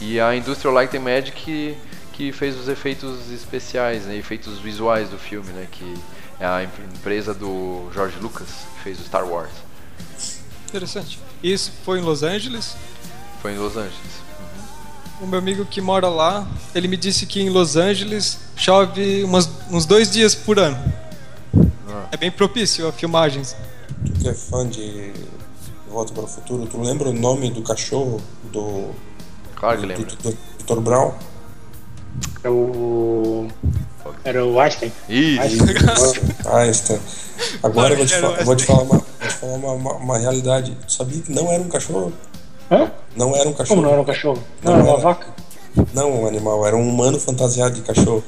[0.00, 1.76] E a Industrial Light and Magic que,
[2.12, 5.94] que fez os efeitos especiais, né, efeitos visuais do filme, né, que
[6.38, 9.50] é a em- empresa do George Lucas, que fez o Star Wars.
[10.68, 11.18] Interessante.
[11.42, 12.76] Isso foi em Los Angeles.
[13.40, 14.25] Foi em Los Angeles.
[15.20, 19.48] O meu amigo que mora lá, ele me disse que em Los Angeles chove umas-
[19.70, 20.76] uns dois dias por ano.
[21.88, 22.06] Ah.
[22.12, 23.56] É bem propício a filmagens.
[24.04, 25.12] Tu que é fã de
[25.90, 28.20] Volta para o Futuro, tu lembra o nome do cachorro
[28.52, 28.90] do,
[29.54, 30.04] Claro que do, lembra.
[30.16, 30.80] do, do Dr.
[30.80, 31.14] Brown?
[32.44, 33.48] Era o.
[34.22, 34.92] Era o Einstein.
[35.08, 35.40] Isso.
[35.40, 36.36] Einstein.
[36.54, 37.00] Einstein.
[37.62, 39.52] Agora eu vou te, Era o fa- eu vou te falar, uma, vou te falar
[39.54, 40.76] uma, uma, uma realidade.
[40.86, 42.12] Tu sabia que não era um cachorro?
[42.70, 42.90] Hã?
[43.16, 43.68] Não era um cachorro.
[43.68, 44.42] Como não era um cachorro?
[44.62, 45.02] Não Não, era uma era.
[45.02, 45.26] vaca.
[45.94, 48.24] Não um animal, era um humano fantasiado de cachorro.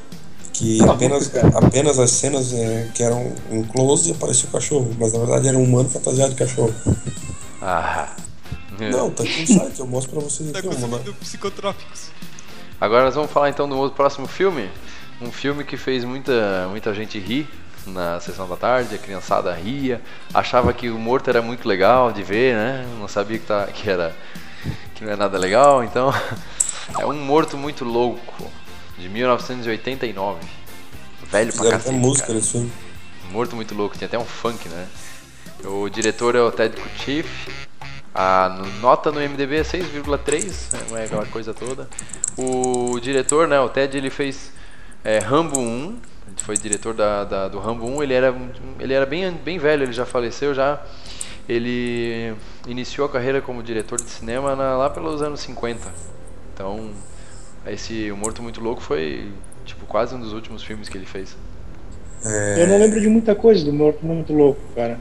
[0.52, 5.12] Que Ah, apenas, apenas as cenas é, que eram em close aparecia o cachorro, mas
[5.12, 6.74] na verdade era um humano fantasiado de cachorro.
[7.60, 8.08] Ah.
[8.78, 10.68] Não, tá aqui no site, eu mostro pra vocês Tá aqui.
[10.68, 12.10] Uma, consumindo psicotrópicos.
[12.80, 14.68] Agora nós vamos falar então do outro próximo filme.
[15.20, 17.48] Um filme que fez muita, muita gente rir
[17.88, 20.00] na sessão da tarde, a criançada ria,
[20.32, 22.86] achava que o morto era muito legal de ver, né?
[22.98, 24.14] Não sabia que, tá, que era
[24.94, 26.12] que não é nada legal, então
[26.98, 28.50] é um morto muito louco
[28.98, 30.40] de 1989.
[31.30, 31.96] Velho pra Fizeram até cacete.
[31.96, 32.40] música cara.
[32.40, 32.72] filme.
[33.30, 34.86] Morto muito louco, tinha até um funk, né?
[35.64, 37.50] O diretor é o Ted Kuchiff.
[38.14, 40.86] A nota no MDB é 6,3, né?
[40.90, 41.88] não é aquela coisa toda.
[42.36, 44.50] O diretor, né, o Ted, ele fez
[45.04, 45.98] é, Rambo 1,
[46.28, 48.34] ele foi diretor da, da- do Rambo 1, ele era,
[48.78, 50.80] ele era bem, bem velho, ele já faleceu já.
[51.48, 52.34] Ele
[52.66, 55.88] iniciou a carreira como diretor de cinema na- lá pelos anos 50.
[56.54, 56.90] Então,
[57.66, 59.32] esse O Morto Muito Louco foi
[59.64, 61.36] tipo quase um dos últimos filmes que ele fez.
[62.24, 64.98] É, Eu não lembro de muita coisa do Morto Muito Louco, cara.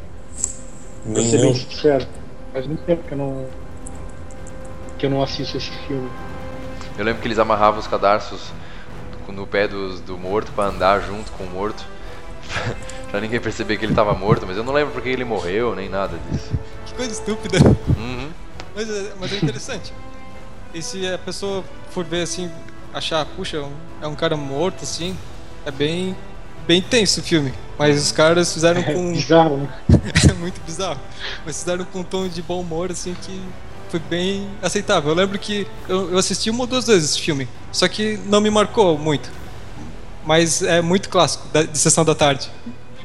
[1.11, 2.05] Pra ser bem sincero.
[2.53, 3.45] Faz muito tempo que eu não.
[4.97, 6.09] que eu não assisto esse filme.
[6.97, 8.51] Eu lembro que eles amarravam os cadarços
[9.31, 11.83] no pé dos, do morto pra andar junto com o morto.
[13.11, 15.89] pra ninguém perceber que ele tava morto, mas eu não lembro porque ele morreu, nem
[15.89, 16.49] nada disso.
[16.85, 17.57] Que coisa estúpida.
[17.97, 18.29] Uhum.
[18.75, 19.93] Mas, é- mas é interessante.
[20.73, 22.51] E se a pessoa for ver assim,
[22.93, 25.17] achar, puxa, um- é um cara morto assim,
[25.65, 26.15] é bem
[26.67, 27.53] bem tenso o filme.
[27.79, 29.69] Mas os caras fizeram com Bizarro, né?
[30.29, 30.99] é muito bizarro.
[31.45, 33.41] Mas fizeram com um tom de bom humor assim que
[33.89, 35.11] foi bem aceitável.
[35.11, 38.41] Eu lembro que eu, eu assisti uma ou duas vezes esse filme, só que não
[38.41, 39.29] me marcou muito.
[40.25, 42.49] Mas é muito clássico da, de sessão da tarde.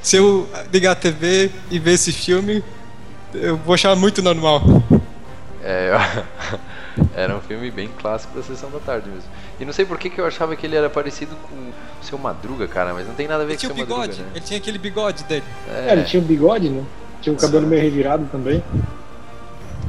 [0.03, 2.65] Se eu ligar a TV e ver esse filme,
[3.33, 4.63] eu vou achar muito normal.
[5.63, 5.93] É,
[7.15, 9.31] era um filme bem clássico da sessão da tarde mesmo.
[9.61, 12.19] E não sei por que, que eu achava que ele era parecido com o seu
[12.19, 14.09] Madruga, cara, mas não tem nada a ver Ele com o tinha seu o Madruga,
[14.09, 14.29] bigode, né?
[14.35, 15.45] ele tinha aquele bigode dele.
[15.71, 16.85] É, ele tinha o bigode, né?
[17.21, 18.63] Tinha o cabelo meio revirado também.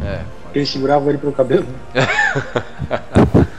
[0.03, 0.21] É.
[0.53, 1.67] Ele segurava ele pelo cabelo.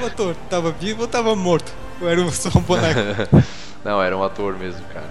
[0.00, 1.72] O ator tava vivo ou tava morto?
[2.00, 3.00] Ou era só um boneco?
[3.84, 5.08] não, era um ator mesmo, cara.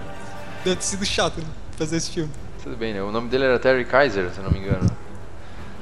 [0.64, 1.46] Deve ter sido chato né,
[1.76, 2.30] fazer esse filme.
[2.62, 3.02] Tudo bem, né?
[3.02, 4.88] O nome dele era Terry Kaiser, se eu não me engano.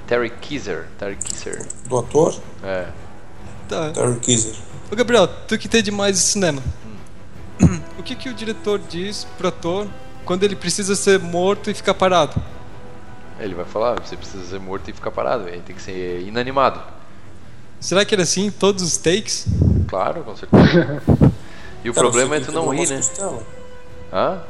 [0.07, 0.87] Terry Kisser.
[0.99, 1.65] Terry Kisser.
[1.87, 2.35] Do ator?
[2.65, 2.89] É.
[3.69, 3.91] Tá.
[3.91, 4.55] Terry Kisser.
[4.91, 6.63] Ô Gabriel, tu que entende mais de cinema.
[7.99, 9.87] O que que o diretor diz pro ator
[10.25, 12.35] quando ele precisa ser morto e ficar parado?
[13.43, 16.81] Ele vai falar, você precisa ser morto e ficar parado, ele tem que ser inanimado.
[17.81, 19.47] Será que era assim em todos os takes?
[19.89, 21.03] Claro, com certeza.
[21.85, 22.97] E o Cara, problema é tu que não ele rir, quebrou né?
[22.97, 23.43] umas costelas.
[24.13, 24.43] Hã?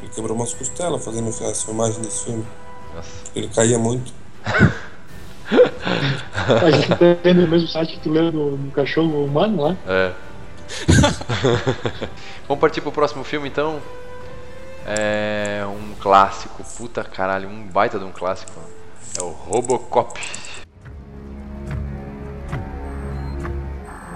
[0.00, 2.46] Ele quebrou umas costelas fazendo as filmagens desse filme.
[2.94, 3.10] Nossa.
[3.34, 4.12] Ele caía muito.
[5.50, 9.76] A gente tá vendo o mesmo site que tu leu do, do cachorro humano lá.
[9.86, 10.12] É.
[12.46, 13.80] Vamos partir pro próximo filme então.
[14.86, 18.60] É um clássico, puta caralho, um baita de um clássico.
[19.18, 20.18] É o Robocop.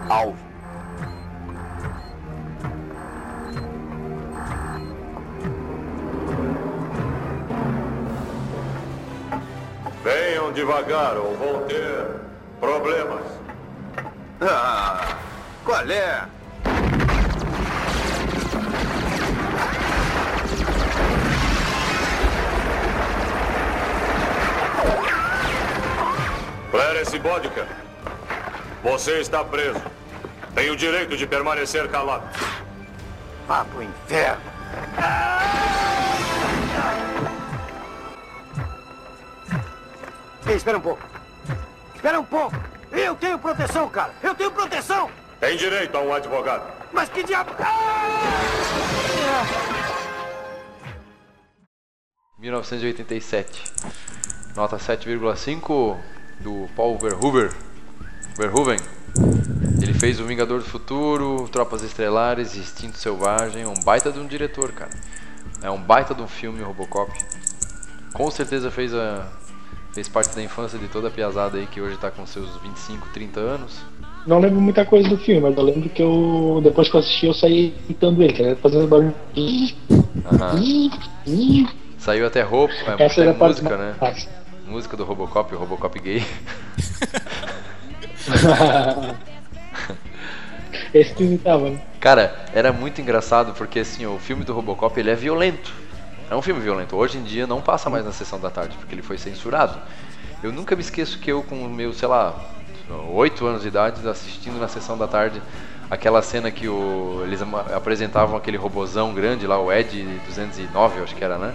[0.08, 0.36] Alvo.
[10.02, 12.20] Venham devagar ou vão ter
[12.60, 13.24] problemas.
[14.40, 15.16] Ah,
[15.64, 16.26] qual é?
[26.72, 27.68] Clarence Bodica,
[28.82, 29.78] você está preso.
[30.54, 32.24] Tem o direito de permanecer calado.
[33.46, 34.42] Vá pro inferno.
[40.46, 41.02] Ei, espera um pouco.
[41.94, 42.56] Espera um pouco.
[42.90, 44.14] Eu tenho proteção, cara.
[44.22, 45.10] Eu tenho proteção.
[45.40, 46.72] Tem direito a um advogado.
[46.90, 47.54] Mas que diabo...
[47.60, 48.08] Ah!
[52.38, 53.62] 1987.
[54.56, 55.98] Nota 7,5
[56.40, 57.50] do Paul Verhoeven.
[58.36, 58.78] Verhoeven.
[59.82, 63.66] Ele fez O Vingador do Futuro, Tropas Estelares, Instinto Selvagem.
[63.66, 64.90] Um baita de um diretor, cara.
[65.62, 67.12] É um baita de um filme, Robocop.
[68.12, 69.26] Com certeza fez a
[69.92, 73.08] fez parte da infância de toda a piazada aí que hoje tá com seus 25,
[73.12, 73.78] 30 anos.
[74.26, 77.26] Não lembro muita coisa do filme, mas eu lembro que eu, depois que eu assisti,
[77.26, 79.14] eu saí imitando ele, cara, fazendo barulho.
[80.32, 80.62] Aham.
[81.98, 83.94] Saiu até roupa, é, Essa era música, né?
[83.98, 84.28] fácil.
[84.72, 86.24] Música do Robocop, o Robocop gay.
[91.20, 91.78] Imitava, né?
[92.00, 95.70] Cara, era muito engraçado porque assim, o filme do Robocop ele é violento.
[96.30, 96.96] É um filme violento.
[96.96, 99.78] Hoje em dia não passa mais na sessão da tarde porque ele foi censurado.
[100.42, 102.34] Eu nunca me esqueço que eu com meus, sei lá,
[103.12, 105.42] 8 anos de idade assistindo na sessão da tarde
[105.90, 107.42] aquela cena que o, eles
[107.76, 111.54] apresentavam aquele robozão grande lá, o Ed 209, eu acho que era, né?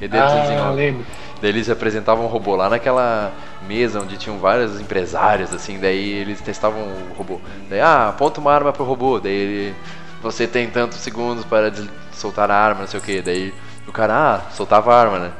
[0.00, 0.76] ED Ah, 209.
[0.76, 1.04] lembro.
[1.42, 3.32] Daí eles apresentavam o robô lá naquela
[3.66, 7.40] mesa onde tinham vários empresários, assim, daí eles testavam o robô.
[7.68, 9.74] Daí, ah, aponta uma arma pro robô, daí ele,
[10.22, 11.72] você tem tantos segundos para
[12.12, 13.20] soltar a arma, não sei o que.
[13.20, 13.52] Daí
[13.88, 15.32] o cara, ah, soltava a arma, né?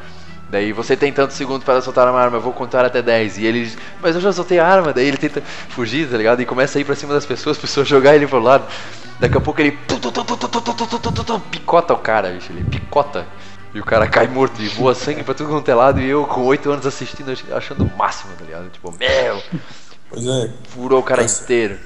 [0.51, 3.39] Daí você tem tantos segundos para soltar uma arma, eu vou contar até 10.
[3.39, 4.93] E ele, mas eu já soltei a arma.
[4.93, 6.43] Daí ele tenta fugir, tá ligado?
[6.43, 8.67] E começa a ir pra cima das pessoas, pessoas jogar ele pro lado.
[9.19, 9.79] Daqui a pouco ele
[11.51, 12.53] picota o cara, bicho.
[12.53, 13.25] Ele picota.
[13.75, 16.01] E o cara cai morto e voa sangue pra tudo quanto é lado.
[16.01, 18.69] E eu, com 8 anos assistindo, achando o máximo, tá ligado?
[18.71, 19.43] Tipo, meu,
[20.11, 21.79] Pois é, furou o cara inteiro.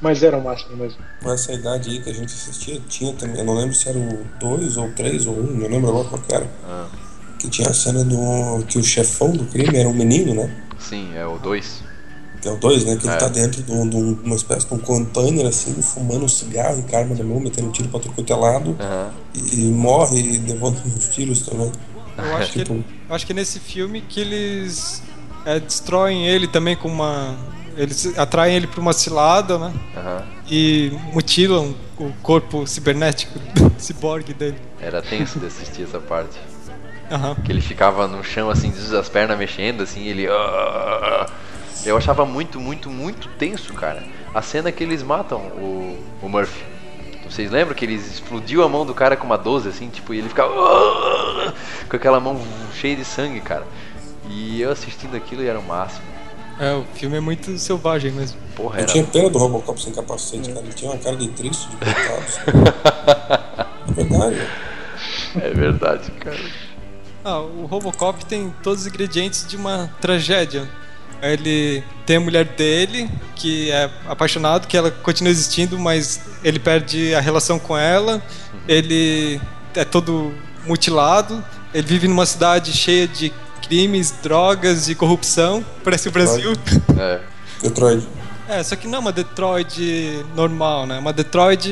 [0.00, 0.98] Mas era o máximo mesmo.
[1.22, 3.98] com essa idade aí que a gente assistia, tinha também, eu não lembro se era
[3.98, 6.46] o 2 ou 3 ou 1, não lembro agora qual que era.
[6.66, 6.86] Ah,
[7.38, 8.64] Que tinha a cena do.
[8.66, 10.50] que o chefão do crime era um menino, né?
[10.78, 11.82] sim, é o 2.
[12.46, 12.94] Que é o 2, né?
[12.96, 13.10] Que É.
[13.10, 16.28] ele tá dentro de, um- de um- uma espécie de um container, assim, fumando um
[16.28, 18.76] cigarro e com a arma na mão, metendo tiro pra tudo quanto é lado.
[18.78, 19.10] Aham.
[19.34, 21.72] E, e morre e levando uns tiros também.
[22.16, 22.74] Eu acho, que, Tipo,
[23.08, 25.02] eu acho que é nesse filme que eles
[25.44, 27.34] é, destroem ele também com uma.
[27.76, 29.72] Eles atraem ele pra uma cilada, né?
[29.96, 30.22] Aham.
[30.48, 33.38] E mutilam o corpo cibernético,
[33.76, 34.56] ciborgue dele.
[34.80, 36.38] Era tenso de assistir essa parte.
[37.10, 37.34] Aham.
[37.44, 40.26] Que ele ficava no chão, assim, as pernas mexendo, assim, ele.
[40.28, 41.26] "Ah".
[41.86, 44.02] Eu achava muito, muito, muito tenso, cara.
[44.34, 46.64] A cena que eles matam o, o Murphy.
[47.28, 50.18] Vocês lembram que eles explodiu a mão do cara com uma 12, assim, tipo, e
[50.18, 50.52] ele ficava.
[51.88, 52.40] Com aquela mão
[52.74, 53.66] cheia de sangue, cara.
[54.28, 56.04] E eu assistindo aquilo e era o máximo.
[56.58, 58.38] É, o filme é muito selvagem mesmo.
[58.54, 58.92] Porra, eu era.
[58.92, 60.64] tinha pena do Robocop sem capacete, cara.
[60.64, 62.86] Ele tinha uma cara de triste, de coitado.
[63.88, 64.48] É verdade.
[65.40, 66.40] É verdade, cara.
[67.24, 70.68] Ah, o Robocop tem todos os ingredientes de uma tragédia.
[71.22, 77.14] Ele tem a mulher dele, que é apaixonado, que ela continua existindo, mas ele perde
[77.14, 78.22] a relação com ela.
[78.68, 79.40] Ele
[79.74, 80.32] é todo
[80.66, 81.44] mutilado.
[81.74, 85.64] Ele vive numa cidade cheia de crimes, drogas e corrupção.
[85.82, 86.52] Parece o Brasil.
[86.98, 87.20] É.
[87.62, 88.06] Detroit.
[88.48, 90.98] É, só que não é uma Detroit normal, né?
[90.98, 91.68] Uma Detroit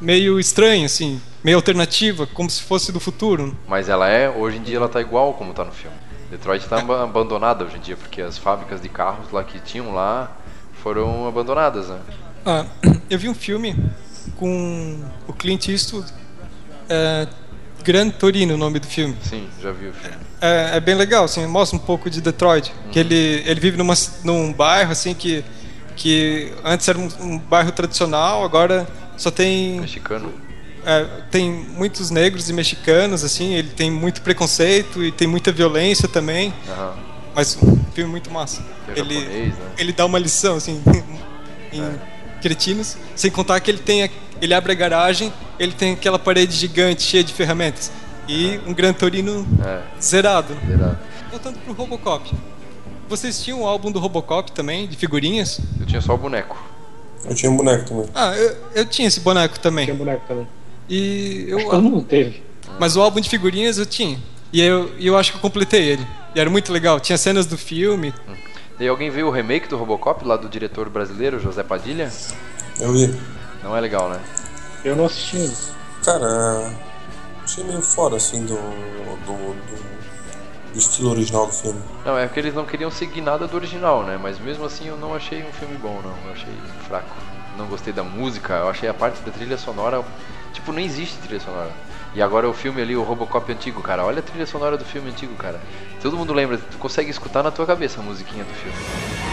[0.00, 3.56] meio estranha, assim, meio alternativa, como se fosse do futuro.
[3.66, 5.96] Mas ela é, hoje em dia ela tá igual como tá no filme.
[6.32, 9.92] Detroit tá aba- abandonada hoje em dia, porque as fábricas de carros lá que tinham
[9.92, 10.30] lá
[10.82, 11.98] foram abandonadas, né?
[12.46, 12.64] Ah,
[13.10, 13.76] eu vi um filme
[14.36, 16.10] com o Clint Eastwood,
[16.88, 17.28] é,
[17.84, 19.14] Gran Torino, o nome do filme.
[19.22, 20.16] Sim, já vi o filme.
[20.40, 22.72] É, é bem legal, assim, mostra um pouco de Detroit.
[22.90, 25.44] Que ele, ele vive numa, num bairro assim que,
[25.94, 30.32] que antes era um, um bairro tradicional, agora só tem Mexicano.
[30.84, 36.08] É, tem muitos negros e mexicanos, assim, ele tem muito preconceito e tem muita violência
[36.08, 36.52] também.
[36.68, 36.94] Aham.
[37.34, 38.62] Mas um filme muito massa.
[38.88, 39.64] É Ele, japonês, né?
[39.78, 40.82] ele dá uma lição, assim,
[41.72, 41.82] em
[42.42, 46.52] cretinos, sem contar que ele tem a- ele abre a garagem, ele tem aquela parede
[46.54, 47.90] gigante cheia de ferramentas.
[48.28, 49.80] E um Gran Torino É.
[50.00, 50.54] zerado.
[50.66, 50.98] Zerado.
[51.30, 52.30] Voltando pro Robocop.
[53.08, 55.60] Vocês tinham o álbum do Robocop também, de figurinhas?
[55.80, 56.56] Eu tinha só o boneco.
[57.24, 58.06] Eu tinha um boneco também.
[58.14, 59.84] Ah, eu, eu tinha esse boneco também.
[59.86, 60.46] Tinha boneco também.
[60.88, 62.42] E eu, Acho que todo mundo teve.
[62.78, 64.18] Mas o álbum de figurinhas eu tinha.
[64.52, 66.06] E eu, eu acho que eu completei ele.
[66.34, 67.00] E era muito legal.
[67.00, 68.12] Tinha cenas do filme.
[68.78, 72.10] E alguém viu o remake do Robocop lá do diretor brasileiro, José Padilha?
[72.80, 73.14] Eu vi.
[73.62, 74.20] Não é legal, né?
[74.84, 75.50] Eu não assisti.
[76.04, 76.72] Cara,
[77.44, 81.80] achei meio fora, assim, do, do, do, do estilo original do filme.
[82.04, 84.18] Não, é porque eles não queriam seguir nada do original, né?
[84.20, 86.14] Mas mesmo assim eu não achei um filme bom, não.
[86.26, 86.52] Eu achei
[86.88, 87.14] fraco.
[87.56, 90.04] Não gostei da música, eu achei a parte da trilha sonora.
[90.52, 91.72] Tipo, nem existe trilha sonora.
[92.14, 94.04] E agora o filme ali, o Robocop antigo, cara.
[94.04, 95.60] Olha a trilha sonora do filme antigo, cara.
[96.00, 99.31] Todo mundo lembra, tu consegue escutar na tua cabeça a musiquinha do filme.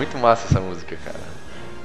[0.00, 1.20] Muito massa essa música, cara.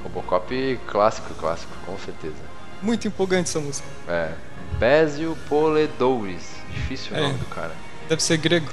[0.02, 2.34] Robocop clássico, clássico, com certeza.
[2.80, 3.86] Muito empolgante essa música.
[4.08, 4.32] É.
[4.80, 6.56] Basil Poledouris.
[6.72, 7.20] Difícil o É.
[7.20, 7.72] nome do cara.
[8.08, 8.70] Deve ser grego.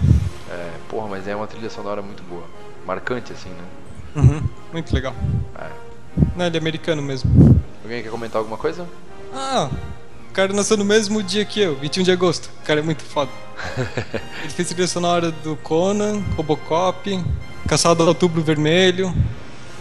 [0.49, 2.45] É, porra, mas é uma trilha sonora muito boa.
[2.87, 3.63] Marcante, assim, né?
[4.15, 4.47] Uhum.
[4.71, 5.13] Muito legal.
[5.59, 5.67] É.
[6.37, 7.61] Não, ele é americano mesmo.
[7.83, 8.87] Alguém quer comentar alguma coisa?
[9.33, 9.69] Ah,
[10.29, 12.49] o cara nasceu no mesmo dia que eu, 21 de agosto.
[12.61, 13.31] O cara é muito foda.
[14.41, 17.21] ele fez trilha sonora do Conan, Robocop,
[17.67, 19.13] Caçado ao Outubro Vermelho,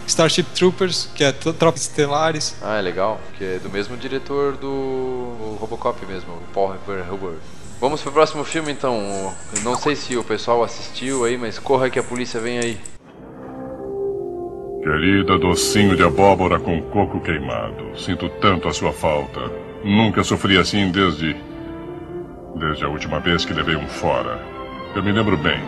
[0.07, 2.55] Starship Troopers, que é tro- Tropas Estelares.
[2.61, 7.37] Ah, é legal, porque é do mesmo diretor do Robocop mesmo, o Paul Verhoeven.
[7.79, 9.33] Vamos pro próximo filme então.
[9.55, 12.77] Eu não sei se o pessoal assistiu aí, mas corra que a polícia vem aí.
[14.81, 19.39] Querida docinho de abóbora com coco queimado, sinto tanto a sua falta.
[19.83, 21.35] Nunca sofri assim desde.
[22.55, 24.39] desde a última vez que levei um fora.
[24.95, 25.59] Eu me lembro bem.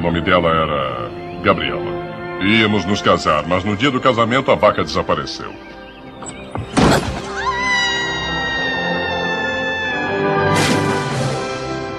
[0.00, 2.40] O nome dela era Gabriela.
[2.40, 5.52] Íamos nos casar, mas no dia do casamento a vaca desapareceu.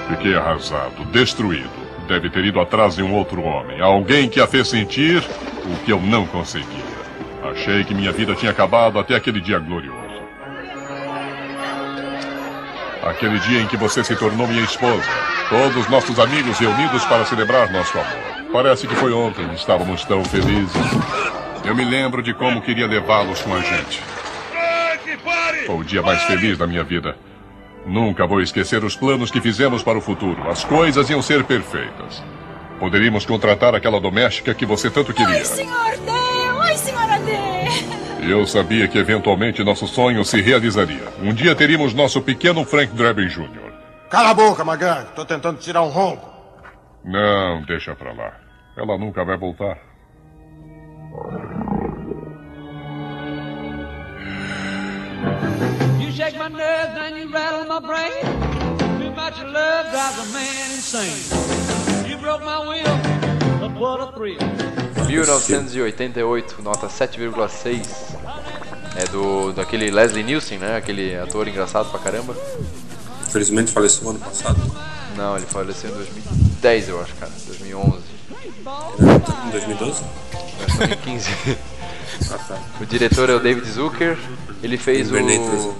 [0.10, 1.70] Fiquei arrasado, destruído.
[2.08, 5.24] Deve ter ido atrás de um outro homem, alguém que a fez sentir
[5.64, 6.66] o que eu não conseguia.
[7.52, 10.02] Achei que minha vida tinha acabado até aquele dia glorioso.
[13.04, 15.30] Aquele dia em que você se tornou minha esposa.
[15.52, 18.52] Todos nossos amigos reunidos para celebrar nosso amor.
[18.54, 20.72] Parece que foi ontem, estávamos tão felizes.
[21.66, 24.02] Eu me lembro de como queria levá-los com a gente.
[25.66, 27.18] Foi o dia mais feliz da minha vida.
[27.86, 30.49] Nunca vou esquecer os planos que fizemos para o futuro.
[30.49, 32.24] As coisas iam ser perfeitas.
[32.80, 35.36] Poderíamos contratar aquela doméstica que você tanto queria.
[35.36, 36.62] Ai, senhor Deus!
[36.62, 37.86] Ai, senhora Deus!
[38.22, 41.10] Eu sabia que eventualmente nosso sonho se realizaria.
[41.22, 43.61] Um dia teríamos nosso pequeno Frank Drebin Jr.
[44.12, 45.05] Cala a boca, Magan.
[45.16, 46.30] Tô tentando tirar um ronco.
[47.05, 48.34] Não, deixa pra lá.
[48.76, 49.78] Ela nunca vai voltar.
[56.01, 58.12] You shake my nerves and you rattle my brain.
[58.99, 62.09] Too much love drives a man insane.
[62.09, 62.84] You broke my will,
[63.62, 64.38] but what a thrill.
[65.07, 68.18] 1988, nota 7,6.
[68.97, 70.76] É do daquele Leslie Nielsen, né?
[70.76, 72.36] Aquele ator engraçado pra caramba.
[73.32, 74.59] Infelizmente faleceu ano passado.
[75.15, 77.32] Não, ele faleceu em 2010, eu acho, cara.
[77.47, 77.97] 2011.
[79.47, 80.01] Em 2012?
[80.01, 81.29] Não, 2015.
[82.29, 82.59] Ah, tá.
[82.82, 84.17] O diretor é o David Zucker.
[84.61, 85.13] Ele fez o.
[85.13, 85.75] 300.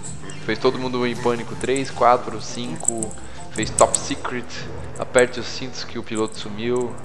[0.46, 3.12] Fez Todo Mundo em Pânico 3, 4, 5.
[3.52, 4.46] Fez Top Secret.
[4.98, 6.96] Aperte os cintos que o piloto sumiu.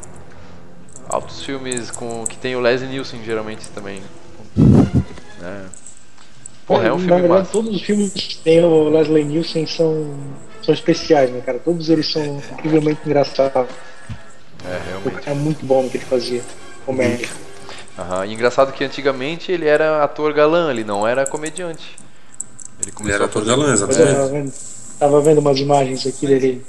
[1.08, 4.00] Altos filmes com que tem o Leslie Nielsen geralmente também.
[5.42, 5.85] É.
[6.66, 7.50] Porra, é um Na filme verdade, massa.
[7.50, 10.16] todos os filmes que tem o Leslie Nielsen são,
[10.62, 11.58] são especiais, né, cara?
[11.58, 13.68] Todos eles são incrivelmente engraçados.
[14.64, 15.28] É, O realmente.
[15.28, 16.42] é muito bom no que ele fazia.
[16.84, 17.28] Comédia.
[17.98, 21.96] Aham, E engraçado que antigamente ele era ator galã, ele não era comediante.
[22.80, 24.52] Ele começou era a ator galã, eu tava vendo,
[24.98, 26.64] tava vendo umas imagens aqui dele.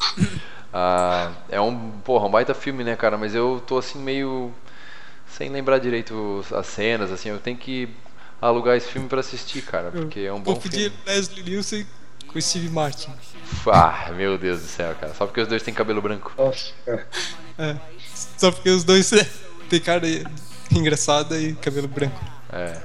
[0.73, 3.17] Ah, é um, porra, um baita filme, né, cara?
[3.17, 4.51] Mas eu tô assim meio
[5.27, 7.29] sem lembrar direito as cenas, assim.
[7.29, 7.89] Eu tenho que
[8.41, 10.97] alugar esse filme pra assistir, cara, porque é um bom Vou pedir filme.
[11.05, 11.87] Leslie Nielsen
[12.27, 13.11] com Steve Martin.
[13.67, 15.13] Ah, meu Deus do céu, cara.
[15.13, 16.33] Só porque os dois têm cabelo branco.
[16.37, 16.73] Nossa.
[17.57, 17.75] É.
[18.37, 19.09] Só porque os dois
[19.69, 20.05] têm cara
[20.71, 22.19] engraçada e cabelo branco.
[22.51, 22.77] É.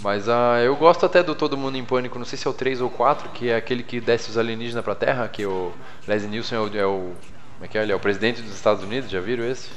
[0.00, 2.54] Mas ah, eu gosto até do Todo Mundo em Pânico, não sei se é o
[2.54, 5.72] 3 ou 4, que é aquele que desce os alienígenas pra Terra, que o
[6.08, 7.12] Leslie Nielsen é o, é o.
[7.54, 7.82] Como é que é?
[7.82, 9.68] Ele é o presidente dos Estados Unidos, já viram esse?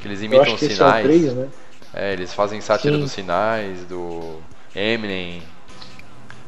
[0.00, 1.04] Que eles Eu imitam acho que os esse é o sinais.
[1.04, 1.48] 3, né?
[1.94, 3.00] É, eles fazem sátira Sim.
[3.02, 4.40] dos sinais, do
[4.74, 5.42] Eminem.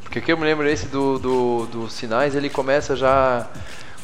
[0.03, 3.47] Porque o que eu me lembro esse do, do, dos sinais, ele começa já.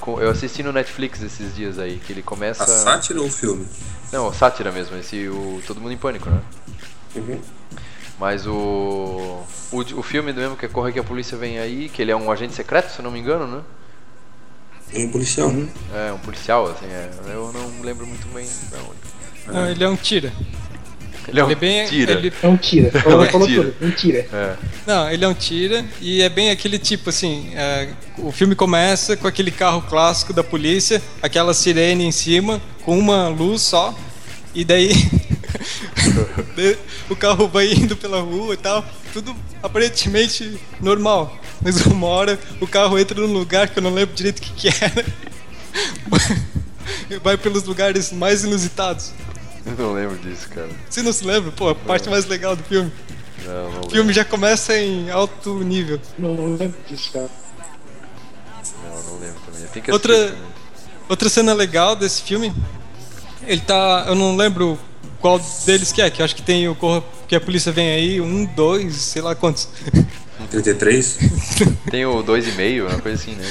[0.01, 2.65] com- eu assisti no Netflix esses dias aí, que ele começa.
[2.65, 3.67] A sátira ou o filme?
[4.13, 6.41] Não, sátira mesmo, esse o Todo Mundo em Pânico, né?
[7.17, 7.41] Uhum.
[8.19, 9.79] Mas o, o.
[9.79, 12.53] O filme mesmo que corre que a polícia vem aí, que ele é um agente
[12.55, 13.63] secreto, se eu não me engano, né?
[14.95, 15.51] É um policial.
[15.95, 17.11] É, um policial, assim, é.
[17.33, 18.47] Eu não lembro muito bem.
[18.71, 19.53] Não.
[19.55, 20.33] Não, ele é um tira.
[21.33, 22.13] Ele é um bem, tira.
[22.13, 22.91] ele- É um tira.
[22.95, 23.63] É um Falou, falou tira.
[23.65, 23.75] tudo.
[23.81, 24.27] Mentira.
[24.33, 24.55] É.
[24.87, 27.51] Não, ele é um tira e é bem aquele tipo assim.
[27.55, 32.99] é, o filme começa com aquele carro clássico da polícia, aquela sirene em cima, com
[32.99, 33.95] uma luz só,
[34.55, 34.93] e daí
[36.57, 36.77] daí
[37.09, 41.37] o carro vai indo pela rua e tal, tudo aparentemente normal.
[41.65, 44.53] Mas uma hora o carro entra num lugar que eu não lembro direito o que,
[44.53, 45.05] que era.
[47.23, 49.13] Vai pelos lugares mais inusitados.
[49.65, 50.69] Eu não lembro disso, cara.
[50.89, 51.53] Você não se lembra?
[51.53, 52.93] Pô, a parte mais legal do filme.
[53.45, 56.01] Não, não O filme já começa em alto nível.
[56.19, 57.29] Não, não lembro disso, cara.
[58.85, 59.67] Não, não lembro também.
[59.73, 60.43] Tem que assistir Outra, também.
[61.09, 62.53] outra cena legal desse filme,
[63.47, 64.05] ele tá.
[64.09, 64.79] Eu não lembro
[65.21, 67.89] qual deles que é, que eu acho que tem o corpo que a polícia vem
[67.91, 69.69] aí, um, dois, sei lá quantos.
[70.51, 71.19] 33?
[71.91, 73.49] Tem o 2,5, uma coisa assim, né?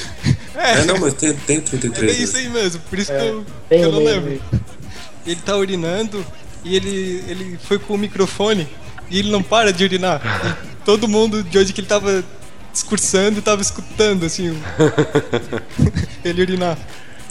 [0.54, 2.12] É, não, mas tem, tem É 33.
[2.14, 4.42] bem isso aí mesmo, por isso É, que eu, que eu não meio, lembro.
[5.26, 6.24] Ele tá urinando
[6.64, 8.68] e ele, ele foi com o microfone
[9.10, 10.20] e ele não para de urinar.
[10.72, 12.24] E todo mundo de onde que ele tava
[12.72, 14.56] discursando tava escutando, assim, o-
[16.24, 16.78] ele urinar.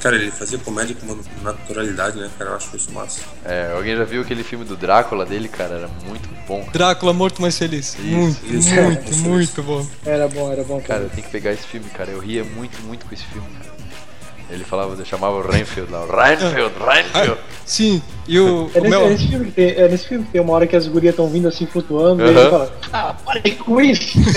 [0.01, 2.49] Cara, ele fazia comédia com uma naturalidade, né, cara?
[2.51, 3.21] Eu acho isso massa.
[3.45, 5.75] É, alguém já viu aquele filme do Drácula dele, cara?
[5.75, 6.67] Era muito bom.
[6.73, 7.95] Drácula morto mais feliz.
[7.99, 8.73] muito, isso.
[8.73, 9.85] muito, Isso, muito bom.
[10.03, 11.09] Era bom, era bom, Cara, cara.
[11.13, 12.09] tem que pegar esse filme, cara.
[12.09, 13.70] Eu ria muito, muito com esse filme, cara.
[14.51, 16.03] Ele falava, chamava o Renfield lá.
[16.03, 17.39] o Renfield, Renfield.
[17.65, 19.05] Sim, e o, É o nesse, Mel.
[19.05, 21.13] é nesse filme que tem, é nesse filme que tem uma hora que as gurias
[21.13, 22.39] estão vindo assim flutuando, e Aham.
[22.41, 24.19] ele fala, ah, parem com isso!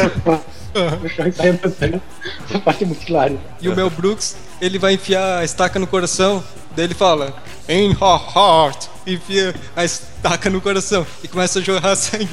[2.49, 3.39] Essa parte é muito hilária.
[3.61, 6.43] E o Mel Brooks, ele vai enfiar a estaca no coração,
[6.77, 7.35] daí ele fala,
[7.69, 7.97] in her
[8.35, 12.29] heart, enfia a estaca no coração e começa a jorrar sangue.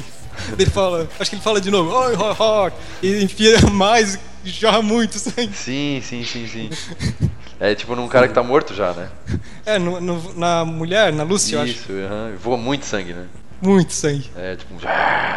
[0.48, 3.60] Daí ele fala, acho que ele fala de novo, oh, in her heart, e enfia
[3.72, 5.52] mais e jorra muito sangue.
[5.54, 6.70] Sim, sim, sim, sim.
[7.64, 9.08] É tipo num cara que tá morto já, né?
[9.64, 11.70] É, no- no- na mulher, na Lucy, eu acho.
[11.70, 12.34] Isso, aham.
[12.36, 13.26] voa muito sangue, né?
[13.62, 14.28] Muito sangue.
[14.36, 14.78] É tipo um,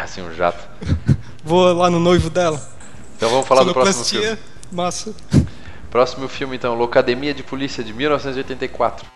[0.02, 0.68] assim, um jato.
[1.44, 2.60] Vou lá no noivo dela.
[3.16, 4.36] Então vamos falar do próximo filme.
[4.72, 5.14] Massa.
[5.88, 9.06] Próximo filme então, Locademia de Polícia de 1984.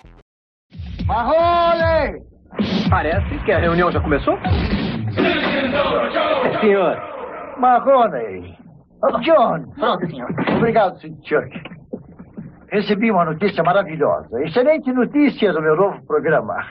[1.04, 2.22] Marrone!
[2.88, 4.38] Parece que a reunião já começou.
[6.60, 6.96] Senhor.
[7.58, 8.56] Marrone.
[9.02, 9.66] Oh, John.
[9.76, 10.28] Pronto, senhor.
[10.56, 11.10] Obrigado, Sr.
[11.24, 11.79] Chuck.
[12.70, 14.42] Recebi uma notícia maravilhosa.
[14.42, 16.64] Excelente notícia do meu novo programa.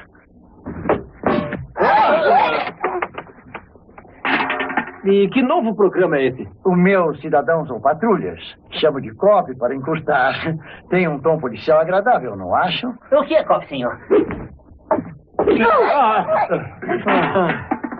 [5.05, 6.47] E que novo programa é esse?
[6.65, 8.39] O meu Cidadãos ou Patrulhas.
[8.79, 10.33] Chamo de COP para encurtar.
[10.89, 12.93] Tem um tom policial agradável, não acham?
[13.11, 13.97] O que é COP, senhor?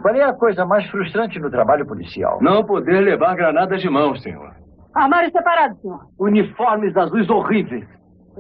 [0.02, 2.40] Qual é a coisa mais frustrante no trabalho policial?
[2.42, 4.52] Não poder levar granadas de mão, senhor.
[4.94, 6.06] Armário separado, senhor.
[6.18, 7.86] Uniformes azuis horríveis.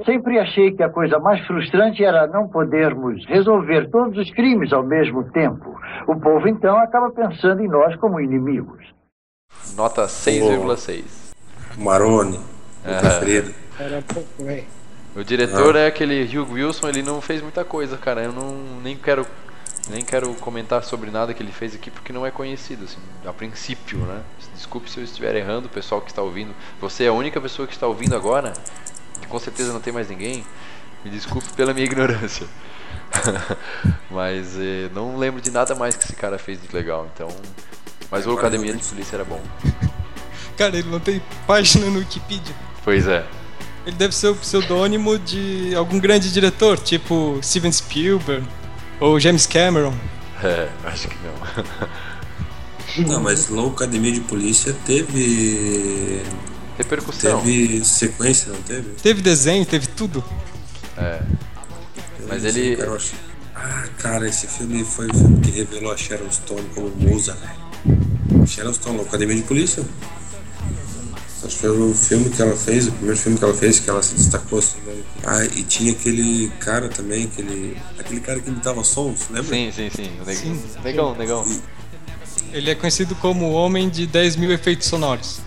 [0.05, 4.83] Sempre achei que a coisa mais frustrante era não podermos resolver todos os crimes ao
[4.83, 5.77] mesmo tempo.
[6.07, 8.85] O povo, então, acaba pensando em nós como inimigos.
[9.75, 11.33] Nota 6,6.
[11.77, 12.39] Marone,
[12.85, 12.99] É.
[12.99, 13.53] preferido.
[13.79, 14.63] Era pouco, velho.
[15.15, 15.79] O diretor Ah.
[15.79, 18.21] é aquele Hugh Wilson, ele não fez muita coisa, cara.
[18.23, 18.51] Eu não
[18.83, 19.25] nem quero
[19.89, 23.33] nem quero comentar sobre nada que ele fez aqui porque não é conhecido assim, a
[23.33, 24.21] princípio, né?
[24.59, 26.53] Desculpe se eu estiver errando, o pessoal que está ouvindo.
[26.81, 28.51] Você é a única pessoa que está ouvindo agora,
[29.21, 30.45] que com certeza não tem mais ninguém.
[31.03, 32.45] Me desculpe pela minha ignorância.
[34.11, 37.29] Mas eh, não lembro de nada mais que esse cara fez de legal, então.
[38.11, 39.41] Mas o Academia de Polícia era bom.
[40.57, 42.53] Cara, ele não tem página no Wikipedia.
[42.83, 43.25] Pois é.
[43.85, 48.45] Ele deve ser o pseudônimo de algum grande diretor, tipo Steven Spielberg
[48.99, 49.93] ou James Cameron.
[50.41, 51.33] É, acho que não.
[52.97, 56.21] Não, mas Loucademia de Polícia teve.
[56.77, 57.41] Repercussão.
[57.41, 58.89] Teve sequência, não teve?
[59.01, 60.23] Teve desenho, teve tudo.
[60.97, 61.21] É.
[62.27, 63.13] Mas ele- cara, eu acho-
[63.55, 68.47] Ah, cara, esse filme foi o filme que revelou a Sharon Stone como musa, velho.
[68.47, 69.83] Sharon Stone, Loucademia de Polícia.
[71.43, 73.89] Acho que foi o filme que ela fez, o primeiro filme que ela fez, que
[73.89, 74.93] ela se destacou assim, né?
[75.25, 77.77] Ah, e tinha aquele cara também, aquele.
[77.97, 79.49] Aquele cara que imitava sons, lembra?
[79.55, 80.11] Sim, sim, sim.
[80.21, 80.61] O neg- Sim.
[80.83, 81.45] Negão, negão.
[82.51, 85.39] Ele é conhecido como o homem de 10 mil efeitos sonoros.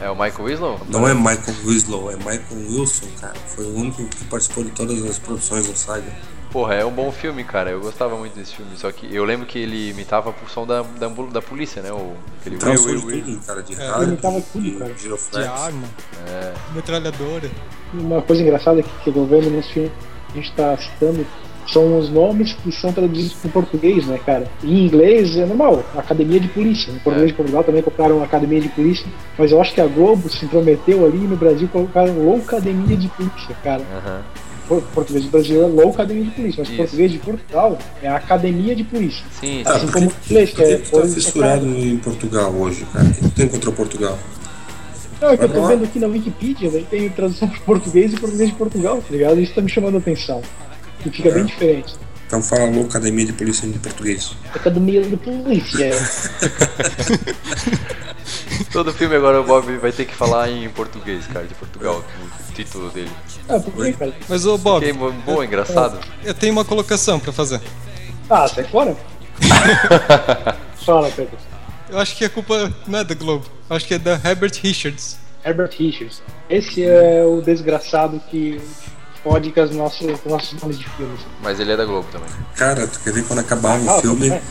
[0.00, 0.80] É o Michael Winslow?
[0.88, 3.34] Não é Michael Winslow, é Michael Wilson, cara.
[3.48, 6.04] Foi o único que participou de todas as produções da saga.
[6.50, 7.70] Porra, é um bom filme, cara.
[7.70, 8.72] Eu gostava muito desse filme.
[8.76, 11.92] Só que eu lembro que ele imitava o som da, da, da polícia, né?
[11.92, 13.24] O, aquele Então, Will, Will, Will.
[13.24, 13.86] tudo, cara, de É.
[13.86, 14.94] rádio, Ele imitava tudo, cara.
[14.94, 15.88] De arma,
[16.28, 16.52] É.
[16.74, 17.50] metralhadora.
[17.92, 19.92] Uma coisa engraçada que, que eu tô vendo nesse filme
[20.32, 21.26] que a gente tá citando
[21.66, 24.46] são os nomes que são traduzidos para o português, né, cara?
[24.62, 26.90] Em inglês é normal, Academia de Polícia.
[26.90, 29.06] Em português de Portugal também compraram Academia de Polícia.
[29.38, 33.54] Mas eu acho que a Globo se intrometeu ali no Brasil colocaram Loucademia de Polícia,
[33.62, 33.82] cara.
[34.68, 36.76] Por- Português do Brasil é Loucademia de Polícia, mas Isso.
[36.76, 39.24] português de Portugal é a Academia de Polícia.
[39.40, 42.52] Sim, Ah, Assim por como que, o inglês, que que é tá fissurado em Portugal
[42.52, 43.04] hoje, cara?
[43.06, 44.18] O que tu tem contra Portugal?
[45.20, 48.16] Não, é que eu tô vendo aqui na Wikipedia, daí tem tradução para português e
[48.16, 49.40] português de Portugal, tá ligado?
[49.40, 50.40] Isso tá me chamando a atenção.
[51.04, 51.32] E fica É.
[51.32, 51.94] bem diferente.
[52.26, 54.32] Então fala Loucademia de Polícia em português.
[54.54, 55.90] Academia de Polícia.
[58.72, 62.04] Todo filme agora o Bob vai ter que falar em português, cara, de Portugal,
[62.48, 63.10] o título dele.
[63.48, 64.14] ah, por que, cara?
[64.28, 65.98] Mas ô Bob, Fiquei bo- bom, engraçado.
[66.24, 67.60] eu tenho uma colocação pra fazer.
[68.28, 68.96] Ah, sai fora?
[70.86, 71.36] Fala, Pedro.
[71.88, 73.44] Eu acho que a culpa não é da Globo.
[73.68, 75.18] Eu acho que é da Herbert Richards.
[75.44, 76.22] Herbert Richards.
[76.48, 78.60] Esse é o desgraçado que
[79.22, 81.20] pode com, as nossas, com nossos nomes de filmes.
[81.42, 82.28] Mas ele é da Globo também.
[82.56, 84.30] Cara, tu quer ver quando acabava Ah, o filme?
[84.30, 84.42] é.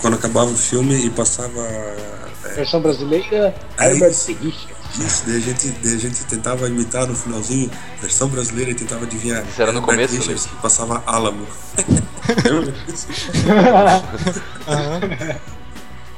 [0.00, 1.60] Quando acabava o filme e passava.
[1.60, 2.18] é,
[2.56, 4.10] Versão brasileira, Aí- Herbert.
[4.10, 7.70] Isso, daí a gente, daí a gente tentava imitar no finalzinho,
[8.00, 9.44] versão brasileira, e tentava adivinhar.
[9.46, 11.46] Isso era no Herbert começo, Richards, que passava Álamo.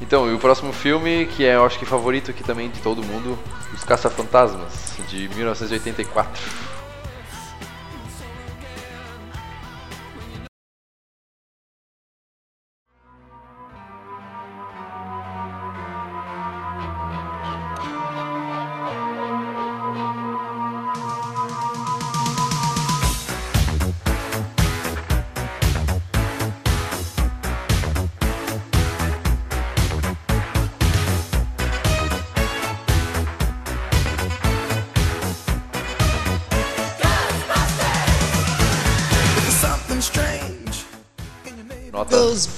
[0.01, 3.03] Então, e o próximo filme, que é, eu acho que favorito aqui também de todo
[3.05, 3.39] mundo,
[3.73, 4.73] Os Caça-Fantasmas,
[5.09, 6.43] de 1984.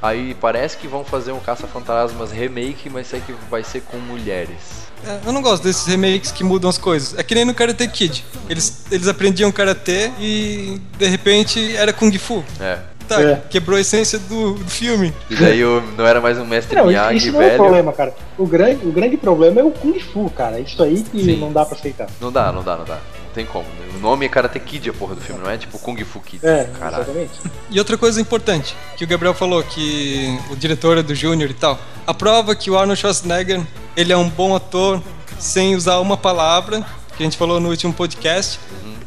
[0.01, 4.88] Aí parece que vão fazer um Caça-Fantasmas remake, mas sei que vai ser com mulheres.
[5.06, 7.18] É, eu não gosto desses remakes que mudam as coisas.
[7.18, 8.26] É que nem no Karate Kid.
[8.49, 12.43] Eles, eles aprendiam karatê e de repente era Kung Fu.
[12.60, 12.80] É.
[13.08, 13.41] Tá, É.
[13.49, 15.14] quebrou a essência do, do filme.
[15.30, 17.58] E daí eu não era mais um mestre Não, Miyagi isso não é o velho.
[17.64, 18.16] problema, cara.
[18.38, 20.60] O grande, o grande problema é o Kung Fu, cara.
[20.60, 22.08] Isso aí que não dá pra aceitar.
[22.22, 22.95] Não dá, não dá, não dá.
[22.95, 23.66] Não tem como.
[23.95, 26.45] O nome é Karate Kid a porra do filme, não é tipo Kung Fu Kid.
[26.45, 27.04] É, Caralho.
[27.04, 27.32] exatamente.
[27.70, 31.54] E outra coisa importante, que o Gabriel falou, que o diretor é do Júnior e
[31.54, 31.80] tal.
[32.06, 33.62] A prova que o Arnold Schwarzenegger,
[33.97, 35.01] ele é um bom ator
[35.39, 36.86] sem usar uma palavra,
[37.18, 38.60] que a gente falou no último podcast,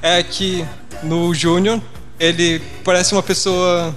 [0.03, 0.65] é que
[1.03, 1.81] no Júnior
[2.19, 3.95] ele parece uma pessoa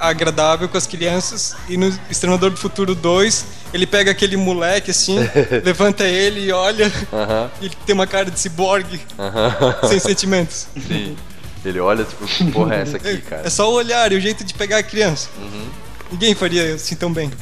[0.00, 5.16] agradável com as crianças e no Exterminador do Futuro 2 ele pega aquele moleque assim,
[5.64, 7.50] levanta ele e olha Aham.
[7.60, 9.88] e ele tem uma cara de ciborgue Aham.
[9.88, 10.68] sem sentimentos.
[10.86, 11.16] Sim.
[11.64, 13.42] Ele olha, tipo, que porra é essa aqui, cara?
[13.46, 15.28] É só o olhar e o jeito de pegar a criança.
[15.38, 15.66] Uhum.
[16.12, 17.32] Ninguém faria assim tão bem.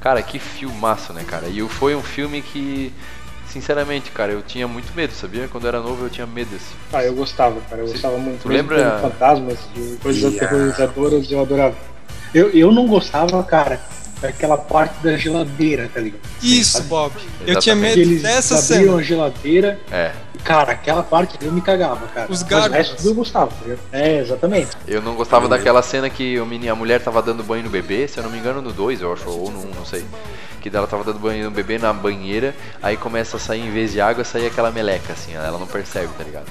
[0.00, 1.46] Cara, que filmaço, né, cara?
[1.48, 2.92] E foi um filme que,
[3.52, 5.46] sinceramente, cara, eu tinha muito medo, sabia?
[5.46, 6.72] Quando eu era novo eu tinha medo desse.
[6.92, 7.82] Ah, eu gostava, cara.
[7.82, 8.42] Eu gostava muito.
[8.42, 10.46] tu lembra- tendo fantasmas, de coisas Yeah.
[10.46, 11.74] aterrorizadoras, eu adorava.
[12.34, 13.78] Eu, eu não gostava, cara,
[14.22, 16.20] daquela parte da geladeira, tá ligado?
[16.40, 17.12] Isso, Bob.
[17.46, 17.98] Eu tinha Exatamente.
[17.98, 18.96] medo Eles dessa abriam cena.
[18.96, 19.80] a geladeira.
[19.90, 20.12] É.
[20.44, 22.30] Cara, aquela parte eu me cagava, cara.
[22.30, 22.70] Os Mas gárgulas.
[22.88, 23.80] o resto eu gostava, tá ligado?
[23.92, 24.70] É, exatamente.
[24.88, 28.08] Eu não gostava daquela cena que o menino, a mulher tava dando banho no bebê,
[28.08, 30.04] se eu não me engano no 2, eu acho, ou no 1, não sei.
[30.60, 33.92] Que ela tava dando banho no bebê na banheira, aí começa a sair, em vez
[33.92, 36.46] de água, sair aquela meleca, assim, ela não percebe, tá ligado?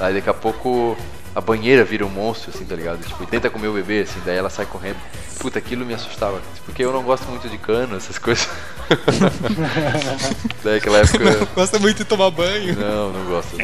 [0.00, 0.96] Aí daqui a pouco
[1.38, 2.98] a banheira vira um monstro, assim, tá ligado?
[3.06, 4.96] Tipo, e tenta comer o bebê, assim, daí ela sai correndo.
[5.38, 8.48] Puta, aquilo me assustava, porque eu não gosto muito de cano, essas coisas.
[10.64, 11.46] daí aquela época.
[11.54, 12.74] Gosta muito de tomar banho.
[12.76, 13.56] Não, não gosto.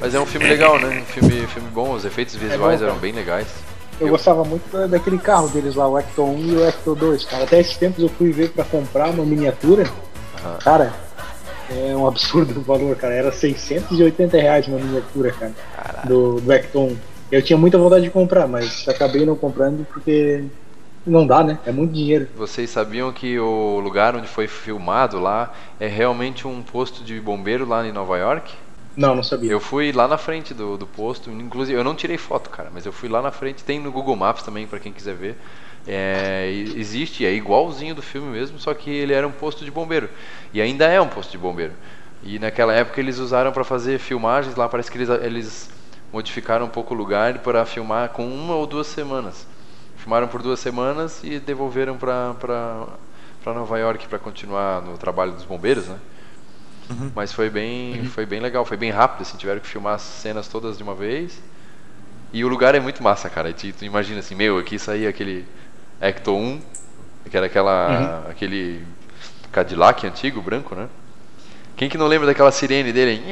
[0.00, 1.02] Mas é um filme legal, né?
[1.02, 3.48] Um filme, filme bom, os efeitos visuais bom, eram bem legais.
[4.00, 7.22] Eu, gostava muito da- daquele carro deles lá, o Ecto 1 e o Ecto 2,
[7.26, 7.44] cara.
[7.44, 9.82] Até esses tempos eu fui ver pra comprar uma miniatura.
[10.42, 10.56] Aham.
[10.64, 10.94] Cara,
[11.70, 13.12] é um absurdo o valor, cara.
[13.12, 15.52] Era 680 reais uma miniatura, cara.
[16.06, 17.09] Do, do Ecto 1.
[17.30, 20.44] Eu tinha muita vontade de comprar, mas acabei não comprando porque
[21.06, 21.58] não dá, né?
[21.64, 22.28] É muito dinheiro.
[22.36, 27.66] Vocês sabiam que o lugar onde foi filmado lá é realmente um posto de bombeiro
[27.66, 28.52] lá em Nova York?
[28.96, 29.50] Não, não sabia.
[29.50, 32.84] Eu fui lá na frente do, do posto, inclusive eu não tirei foto, cara, mas
[32.84, 35.36] eu fui lá na frente, tem no Google Maps também pra quem quiser ver.
[35.86, 40.08] É, existe, é igualzinho do filme mesmo, só que ele era um posto de bombeiro.
[40.52, 41.72] E ainda é um posto de bombeiro.
[42.22, 45.70] E naquela época eles usaram pra fazer filmagens lá, parece que eles, eles
[46.12, 49.46] modificaram um pouco o lugar para filmar com uma ou duas semanas.
[49.96, 52.34] Filmaram por duas semanas e devolveram pra
[53.46, 55.98] Nova York pra continuar no trabalho dos bombeiros, né?
[57.14, 60.48] Mas foi bem, foi bem legal, foi bem rápido, assim, tiveram que filmar as cenas
[60.48, 61.40] todas de uma vez.
[62.32, 63.52] E o lugar é muito massa, cara.
[63.52, 65.44] Tu, tu imagina assim, meu, aqui saía aquele
[66.00, 66.60] Ecto 1,
[67.28, 68.84] que era aquela aquele
[69.52, 70.88] Cadillac antigo, branco, né?
[71.76, 73.22] Quem que não lembra daquela sirene dele?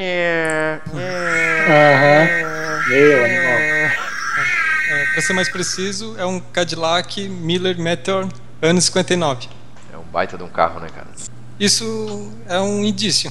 [1.68, 2.57] Aham.
[2.89, 3.59] Meu animal.
[4.91, 8.26] É, pra ser mais preciso, é um Cadillac Miller Meteor
[8.62, 9.49] ano 59.
[9.93, 11.07] É um baita de um carro, né, cara?
[11.61, 13.30] Isso é um indício.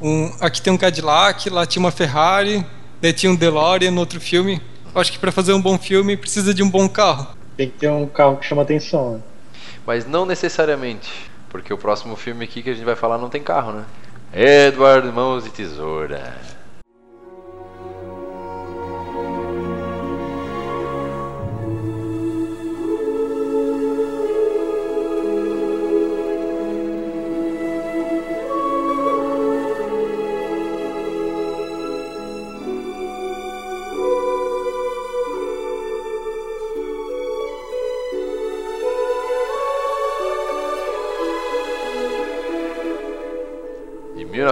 [0.00, 2.64] Um, aqui tem um Cadillac, lá tinha uma Ferrari,
[3.00, 4.62] daí tinha um DeLorean no outro filme.
[4.94, 7.34] Eu acho que para fazer um bom filme precisa de um bom carro.
[7.56, 9.20] Tem que ter um carro que chama atenção, né?
[9.84, 11.10] Mas não necessariamente,
[11.50, 13.84] porque o próximo filme aqui que a gente vai falar não tem carro, né?
[14.32, 16.53] Edward Mãos de Tesoura.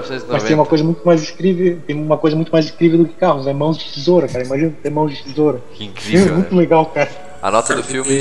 [0.03, 0.33] 1990.
[0.33, 3.15] Mas tem uma coisa muito mais incrível, tem uma coisa muito mais incrível do que
[3.15, 4.45] carros, é mãos de tesoura, cara.
[4.45, 5.61] Imagina ter mãos de tesoura.
[5.73, 6.61] Que incrível, É muito né?
[6.61, 7.11] legal, cara.
[7.43, 8.21] A nota do filme,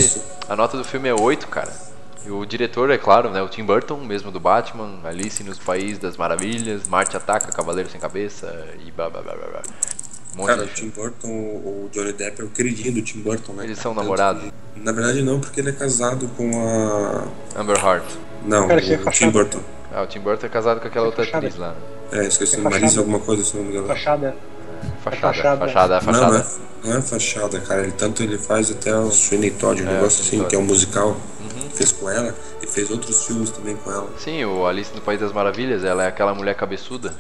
[0.49, 1.71] a nota do filme é 8, cara.
[2.25, 5.97] E o diretor é claro, né, o Tim Burton, mesmo do Batman, Alice nos País
[5.97, 9.47] das Maravilhas, Marte ataca, Cavaleiro sem cabeça e blá blá blá blá.
[9.47, 9.61] blá.
[10.34, 10.91] Um monte Cara, de o filme.
[10.91, 13.63] Tim Burton, o Johnny Depp é o queridinho do Tim Burton, né?
[13.65, 14.43] Eles são namorados.
[14.75, 17.59] Na verdade não, porque ele é casado com a...
[17.59, 18.05] Amber Heart.
[18.45, 19.29] Não, Cara, isso é o Tim.
[19.29, 19.59] Burton.
[19.93, 21.47] Ah, o Tim Burton é casado com aquela outra fachada.
[21.47, 21.69] atriz lá.
[22.11, 22.23] né?
[22.23, 23.87] É, esqueci, É Marisa alguma coisa, esse nome dela.
[23.87, 24.35] Fachada.
[25.03, 25.57] Fachada, fachada.
[25.67, 26.31] fachada, Não, fachada.
[26.31, 27.81] não é, não é fachada, cara.
[27.83, 30.61] Ele, tanto ele faz até o Sweeney Todd, um É, negócio assim, que é um
[30.61, 30.71] Todd.
[30.73, 31.07] musical.
[31.09, 31.69] Uhum.
[31.73, 34.07] Fez com ela e fez outros filmes também com ela.
[34.17, 37.13] Sim, o Alice no País das Maravilhas, ela é aquela mulher cabeçuda.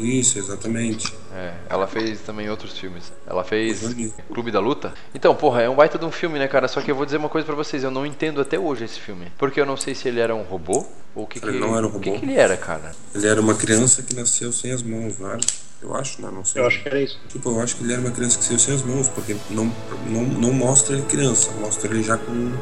[0.00, 1.12] Isso, exatamente.
[1.34, 3.12] É, ela fez também outros filmes.
[3.26, 4.10] Ela fez Uhum.
[4.32, 4.92] Clube da Luta.
[5.14, 6.68] Então, porra, é um baita de um filme, né, cara?
[6.68, 9.00] Só que eu vou dizer uma coisa pra vocês, eu não entendo até hoje esse
[9.00, 9.32] filme.
[9.38, 11.76] Porque eu não sei se ele era um robô ou o que que Ele não
[11.76, 12.20] era um o que robô.
[12.20, 12.92] que ele era, cara.
[13.14, 15.40] Ele era uma criança que nasceu sem as mãos, não era?
[15.82, 16.30] Eu acho, né?
[16.32, 16.62] Não sei.
[16.62, 17.18] Eu acho que era isso.
[17.28, 19.70] Tipo, eu acho que ele era uma criança que saiu sem as mãos, porque não,
[20.06, 22.52] não, não mostra ele criança, mostra ele já com,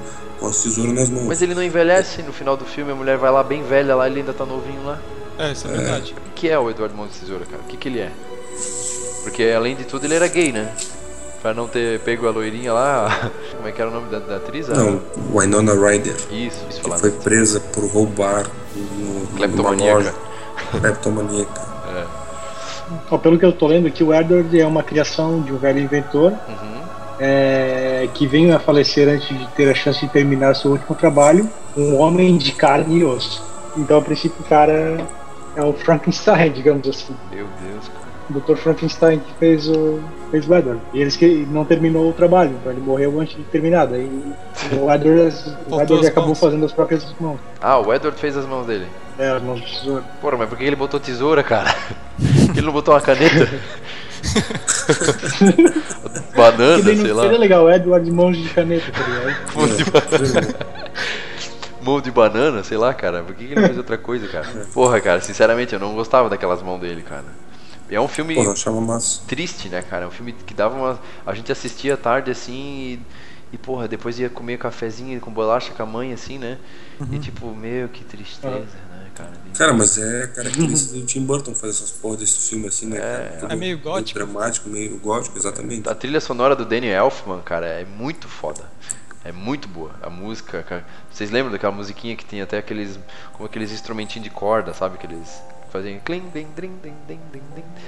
[0.40, 1.24] com as tesouras nas mãos.
[1.26, 4.08] Mas ele não envelhece no final do filme, a mulher vai lá bem velha lá,
[4.08, 5.00] ele ainda tá novinho lá.
[5.38, 6.12] É, isso é verdade.
[6.12, 7.62] O que que é o Eduardo Mão de Tesoura, cara?
[7.62, 8.10] O que que ele é?
[9.22, 10.72] Porque além de tudo ele era gay, né?
[11.42, 14.36] Pra não ter pego a loirinha lá, como é que era o nome da, da
[14.36, 14.68] atriz?
[14.70, 15.00] A- Não,
[15.34, 16.98] Winona Ryder, Isso, isso que falar.
[16.98, 19.94] foi presa por roubar no, Cleptomaníaca.
[19.94, 20.14] loja.
[20.70, 21.60] Cleptomaníaca.
[23.10, 23.16] É.
[23.18, 26.32] Pelo que eu tô lendo aqui, o Edward é uma criação de um velho inventor
[26.32, 26.80] Uhum.
[27.18, 31.48] é, que veio a falecer antes de ter a chance de terminar seu último trabalho,
[31.76, 33.42] um homem de carne e osso.
[33.76, 34.98] Então, a princípio, o cara
[35.56, 37.14] é o Frankenstein, digamos assim.
[37.32, 38.04] Meu Deus, cara.
[38.30, 38.56] O Dr.
[38.56, 40.00] Frankenstein que fez o,
[40.30, 40.80] fez o Edward.
[40.94, 43.86] E eles que não terminou o trabalho, então ele morreu antes de terminar.
[43.86, 44.08] Daí
[44.72, 46.40] o Edward, o Edward acabou mãos.
[46.40, 47.38] fazendo as próprias mãos.
[47.60, 48.86] Ah, o Edward fez as mãos dele.
[49.18, 50.02] É, as mãos de tesoura.
[50.22, 51.74] Porra, mas por que ele botou tesoura, cara?
[52.46, 53.50] Por que ele não botou uma caneta?
[56.36, 57.22] Banana, sei não lá.
[57.22, 59.76] seria legal, Edward de mãos de caneta, tá ligado?
[59.76, 60.56] De banana.
[61.84, 63.22] Mão de banana, sei lá, cara.
[63.22, 64.48] Por que que ele fez outra coisa, cara?
[64.72, 67.24] Porra, cara, sinceramente, eu não gostava daquelas mãos dele, cara.
[67.90, 68.34] É um filme
[68.80, 69.20] massa.
[69.28, 70.04] triste, né, cara?
[70.04, 70.98] É um filme que dava uma.
[71.26, 73.00] A gente assistia à tarde assim e.
[73.52, 76.58] E porra, depois ia comer cafezinho com bolacha com a mãe, assim, né?
[77.12, 79.30] E tipo, meu, que tristeza, né, cara?
[79.56, 82.98] Cara, mas é característica do Tim Burton fazer essas porras desse filme assim, né?
[82.98, 83.36] cara?
[83.38, 84.18] Tudo É meio gótico.
[84.18, 85.88] dramático, meio gótico, exatamente.
[85.88, 88.64] A trilha sonora do Danny Elfman, cara, é muito foda.
[89.24, 89.90] É muito boa.
[90.02, 90.84] A música, cara.
[91.10, 92.98] Vocês lembram daquela musiquinha que tem até aqueles.
[93.32, 94.96] como aqueles instrumentinhos de corda, sabe?
[94.96, 95.42] Aqueles.
[95.64, 96.00] que Fazem.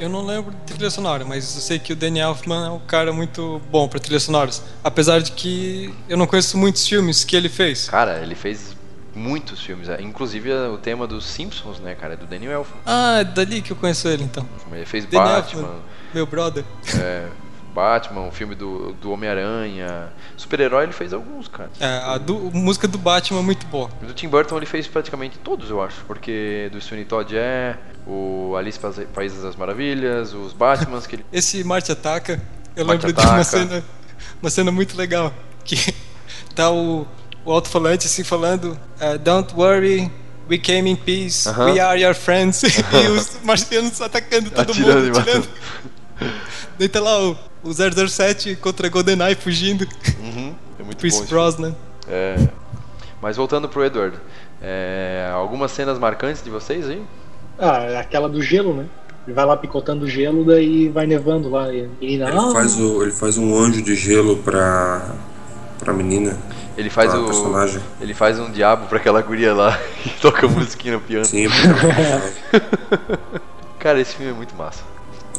[0.01, 2.81] Eu não lembro de trilha sonora, mas eu sei que o Danny Elfman é um
[2.81, 4.63] cara muito bom pra trilhas sonoras.
[4.83, 7.89] Apesar de que eu não conheço muitos filmes que ele fez.
[7.89, 8.75] Cara, ele fez
[9.15, 9.89] muitos filmes.
[10.01, 12.15] Inclusive é, o tema dos Simpsons, né, cara?
[12.15, 12.81] É do Danny Elfman.
[12.85, 14.47] Ah, é dali que eu conheço ele então.
[14.73, 15.61] Ele fez Danny Batman.
[15.63, 15.79] Elfman,
[16.15, 16.65] meu brother.
[16.99, 17.29] É,
[17.77, 20.09] Batman, o filme do, do Homem-Aranha.
[20.37, 21.71] Super-herói ele fez alguns, cara.
[21.79, 23.91] É, a do- música do Batman é muito boa.
[24.01, 26.03] Do Tim Burton ele fez praticamente todos, eu acho.
[26.07, 31.27] Porque do Sweeney Todd é, o Alice Paz- Países das Maravilhas, os Batmans que ele.
[31.33, 32.41] Esse Marte Ataca,
[32.75, 33.45] eu Marte lembro de uma Ataca.
[33.45, 33.85] cena,
[34.41, 35.33] uma cena muito legal.
[35.65, 35.77] Que
[36.55, 37.07] tá o,
[37.45, 40.11] o alto-falante assim falando: eh, Don't worry,
[40.49, 41.73] we came in peace, Aham.
[41.73, 42.63] we are your friends.
[42.65, 45.49] e os marcianos atacando todo Atirando mundo, atirando.
[46.93, 49.87] Tá lá o, o 007 contra GoldenEye fugindo.
[50.21, 51.75] Uhum, é muito Chris bom Brosnan.
[52.09, 52.37] É.
[53.21, 54.17] Mas voltando pro Edward,
[54.63, 57.03] é, algumas cenas marcantes de vocês aí?
[57.59, 58.87] Ah, é aquela do gelo, né?
[59.27, 61.73] Ele vai lá picotando gelo, daí vai nevando lá.
[61.73, 65.15] E Ele ah, faz, o, ele faz um anjo de gelo pra,
[65.79, 66.39] pra menina.
[66.77, 67.25] Ele faz pra o.
[67.25, 67.83] personagem.
[68.01, 71.25] Ele faz um diabo pra aquela guria lá que toca musiquinha no piano.
[71.25, 71.47] Sim,
[73.81, 74.85] Cara, esse filme é muito massa.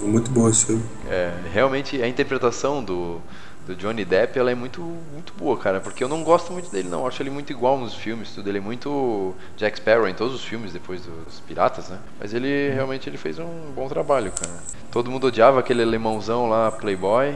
[0.06, 0.84] Muito bom esse filme.
[1.10, 3.22] É, realmente a interpretação do,
[3.66, 4.82] do Johnny Depp ela é muito,
[5.12, 5.80] muito boa, cara.
[5.80, 7.02] Porque eu não gosto muito dele, não.
[7.02, 8.50] Eu acho ele muito igual nos filmes, tudo.
[8.50, 12.00] Ele é muito Jack Sparrow em todos os filmes depois dos Piratas, né?
[12.20, 14.54] Mas ele realmente ele fez um bom trabalho, cara.
[14.92, 17.36] Todo mundo odiava aquele alemãozão lá, Playboy,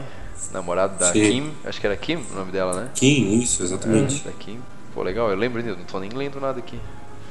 [0.52, 1.20] namorado da Sim.
[1.20, 1.52] Kim.
[1.64, 2.88] Acho que era Kim o nome dela, né?
[2.94, 4.22] Kim, isso, exatamente.
[4.26, 4.58] É, da Kim.
[4.94, 6.78] Pô, legal, eu lembro ainda, não tô nem lendo nada aqui.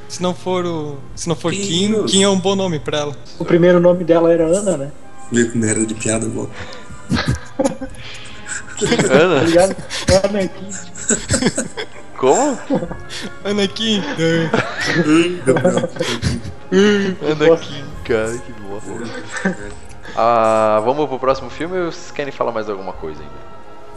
[0.08, 1.94] Se não for o, se não for Kim.
[1.94, 3.16] Kim, Kim é um bom nome pra ela.
[3.40, 4.92] o primeiro nome dela era Ana, né?
[5.32, 6.50] Meio que merda de piada, bom.
[7.08, 9.44] Tá Ana?
[9.44, 9.76] ligado?
[10.24, 10.70] Ana aqui.
[12.18, 12.58] Como?
[13.44, 14.02] Anakin.
[17.54, 18.92] Aqui, cara, que bosta.
[20.16, 23.34] Ah, vamos pro próximo filme ou vocês querem falar mais alguma coisa ainda?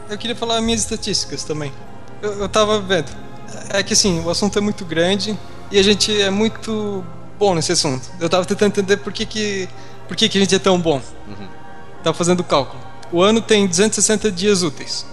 [0.09, 1.71] Eu queria falar minhas estatísticas também.
[2.21, 3.11] Eu, eu tava vendo.
[3.69, 5.37] É que assim, o assunto é muito grande
[5.71, 7.03] e a gente é muito
[7.37, 8.09] bom nesse assunto.
[8.19, 9.69] Eu tava tentando entender por que, que,
[10.07, 11.01] por que, que a gente é tão bom.
[11.27, 11.47] Uhum.
[12.03, 12.81] Tava fazendo o cálculo.
[13.11, 15.05] O ano tem 260 dias úteis.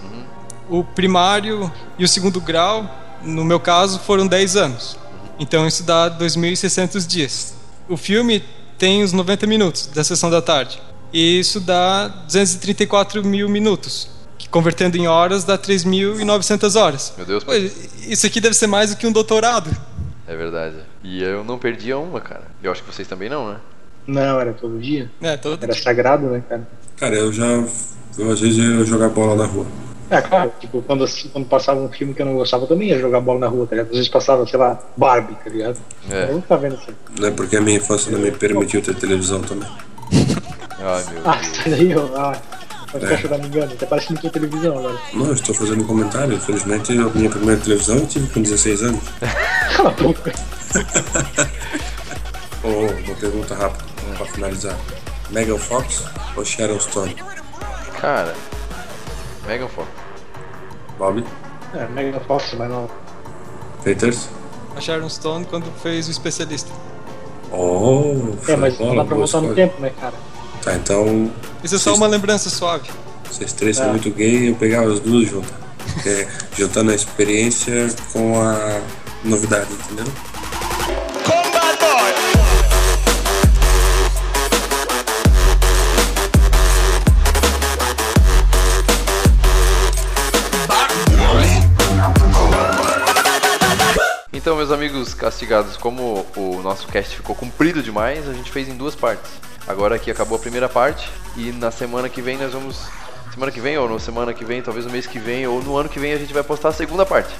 [0.69, 2.89] O primário e o segundo grau,
[3.21, 4.97] no meu caso, foram 10 anos.
[5.39, 7.53] Então isso dá 2.600 dias.
[7.87, 8.43] O filme
[8.77, 10.81] tem os 90 minutos da sessão da tarde.
[11.11, 14.09] E isso dá 234 mil minutos.
[14.37, 17.13] Que convertendo em horas dá 3.900 horas.
[17.17, 19.69] Meu Deus, Pô, isso aqui deve ser mais do que um doutorado.
[20.27, 20.77] É verdade.
[21.03, 22.47] E eu não perdia uma, cara.
[22.61, 23.59] Eu acho que vocês também não, né?
[24.07, 25.09] Não, era todo dia.
[25.21, 26.67] É, todo Era sagrado, né, cara?
[26.97, 27.45] Cara, eu já.
[28.17, 29.65] Eu, às vezes eu ia jogar bola na rua.
[30.09, 32.99] É, claro, tipo, quando, quando passava um filme que eu não gostava, eu também ia
[32.99, 33.87] jogar bola na rua, tá ligado?
[33.87, 35.77] Às vezes passava, sei lá, Barbie, tá ligado?
[36.09, 36.25] É.
[36.25, 36.87] Eu não tava vendo isso.
[37.19, 37.31] Né?
[37.31, 39.67] Porque a minha infância não me permitiu ter televisão também.
[40.79, 42.05] Ai, meu Ah, isso daí, ó.
[42.15, 42.37] Ah,
[42.91, 43.07] pode É.
[43.07, 44.97] ficar chorando engano, até parece que não tem televisão agora.
[45.13, 46.33] Não, eu estou fazendo um comentário.
[46.35, 49.01] Infelizmente, a minha primeira televisão eu tive com 16 anos.
[49.75, 50.33] Cala a boca.
[52.65, 53.83] Oh, uma pergunta rápida,
[54.13, 54.77] pra finalizar.
[55.29, 56.03] Megan Fox
[56.35, 57.15] ou Sharon Stone?
[57.99, 58.33] Cara,
[59.47, 59.87] Megan Fox.
[60.97, 61.23] Bob?
[61.73, 62.89] É, Mega Fox, mas não.
[63.83, 64.29] Peters?
[64.75, 66.71] A Sharon Stone quando fez o especialista.
[67.51, 70.13] Oh, É, mas show não dá bola, pra voltar no tempo, né, cara?
[70.61, 71.31] Tá, então.
[71.63, 72.89] Isso é só uma lembrança suave.
[73.29, 73.89] Vocês três são É.
[73.89, 75.51] muito gay eu pegava as duas juntas.
[76.05, 78.81] É, juntando a experiência com a
[79.23, 80.05] novidade, entendeu?
[94.63, 98.95] Meus amigos castigados, como o nosso cast ficou comprido demais, a gente fez em duas
[98.95, 99.29] partes.
[99.67, 102.87] Agora aqui acabou a primeira parte e na semana que vem nós vamos.
[103.33, 105.75] Semana que vem, ou na semana que vem, talvez no mês que vem, ou no
[105.75, 107.33] ano que vem a gente vai postar a segunda parte.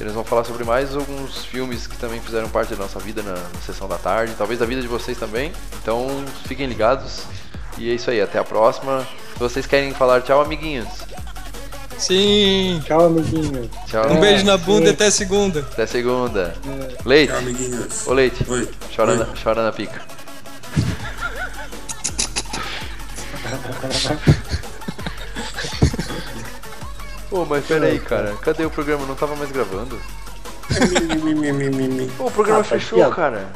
[0.00, 3.34] Eles vão falar sobre mais alguns filmes que também fizeram parte da nossa vida na,
[3.34, 5.52] na sessão da tarde, talvez da vida de vocês também.
[5.80, 6.08] Então
[6.48, 7.22] fiquem ligados.
[7.78, 9.06] E é isso aí, até a próxima.
[9.34, 10.88] Se vocês querem falar tchau, amiguinhos.
[11.98, 12.82] Sim.
[12.84, 13.70] Tchau, amiguinho.
[13.86, 14.10] Tchau.
[14.10, 14.90] Um beijo na bunda sim.
[14.90, 15.60] e até segunda.
[15.60, 16.54] Até segunda.
[17.04, 17.30] Leite.
[17.32, 18.06] Tchau, amiguinhos.
[18.06, 18.44] Ô Leite.
[18.48, 18.68] Oi.
[18.94, 19.18] Chora, Oi.
[19.18, 20.00] Na, chora na pica.
[27.30, 28.34] Pô, mas peraí, cara.
[28.42, 29.06] Cadê o programa?
[29.06, 29.98] Não tava mais gravando?
[32.16, 33.10] Pô, o programa Ah, tá fechou, ó.
[33.10, 33.48] cara.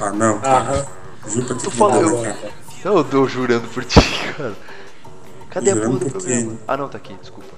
[0.00, 0.36] Ah, não.
[0.42, 0.86] Aham.
[1.28, 2.26] Juro pra Tu falou.
[2.84, 4.00] eu tô jurando por ti,
[4.36, 4.54] cara.
[5.56, 6.58] Cadê a porra do programa?
[6.68, 7.55] Ah, não, tá aqui, desculpa.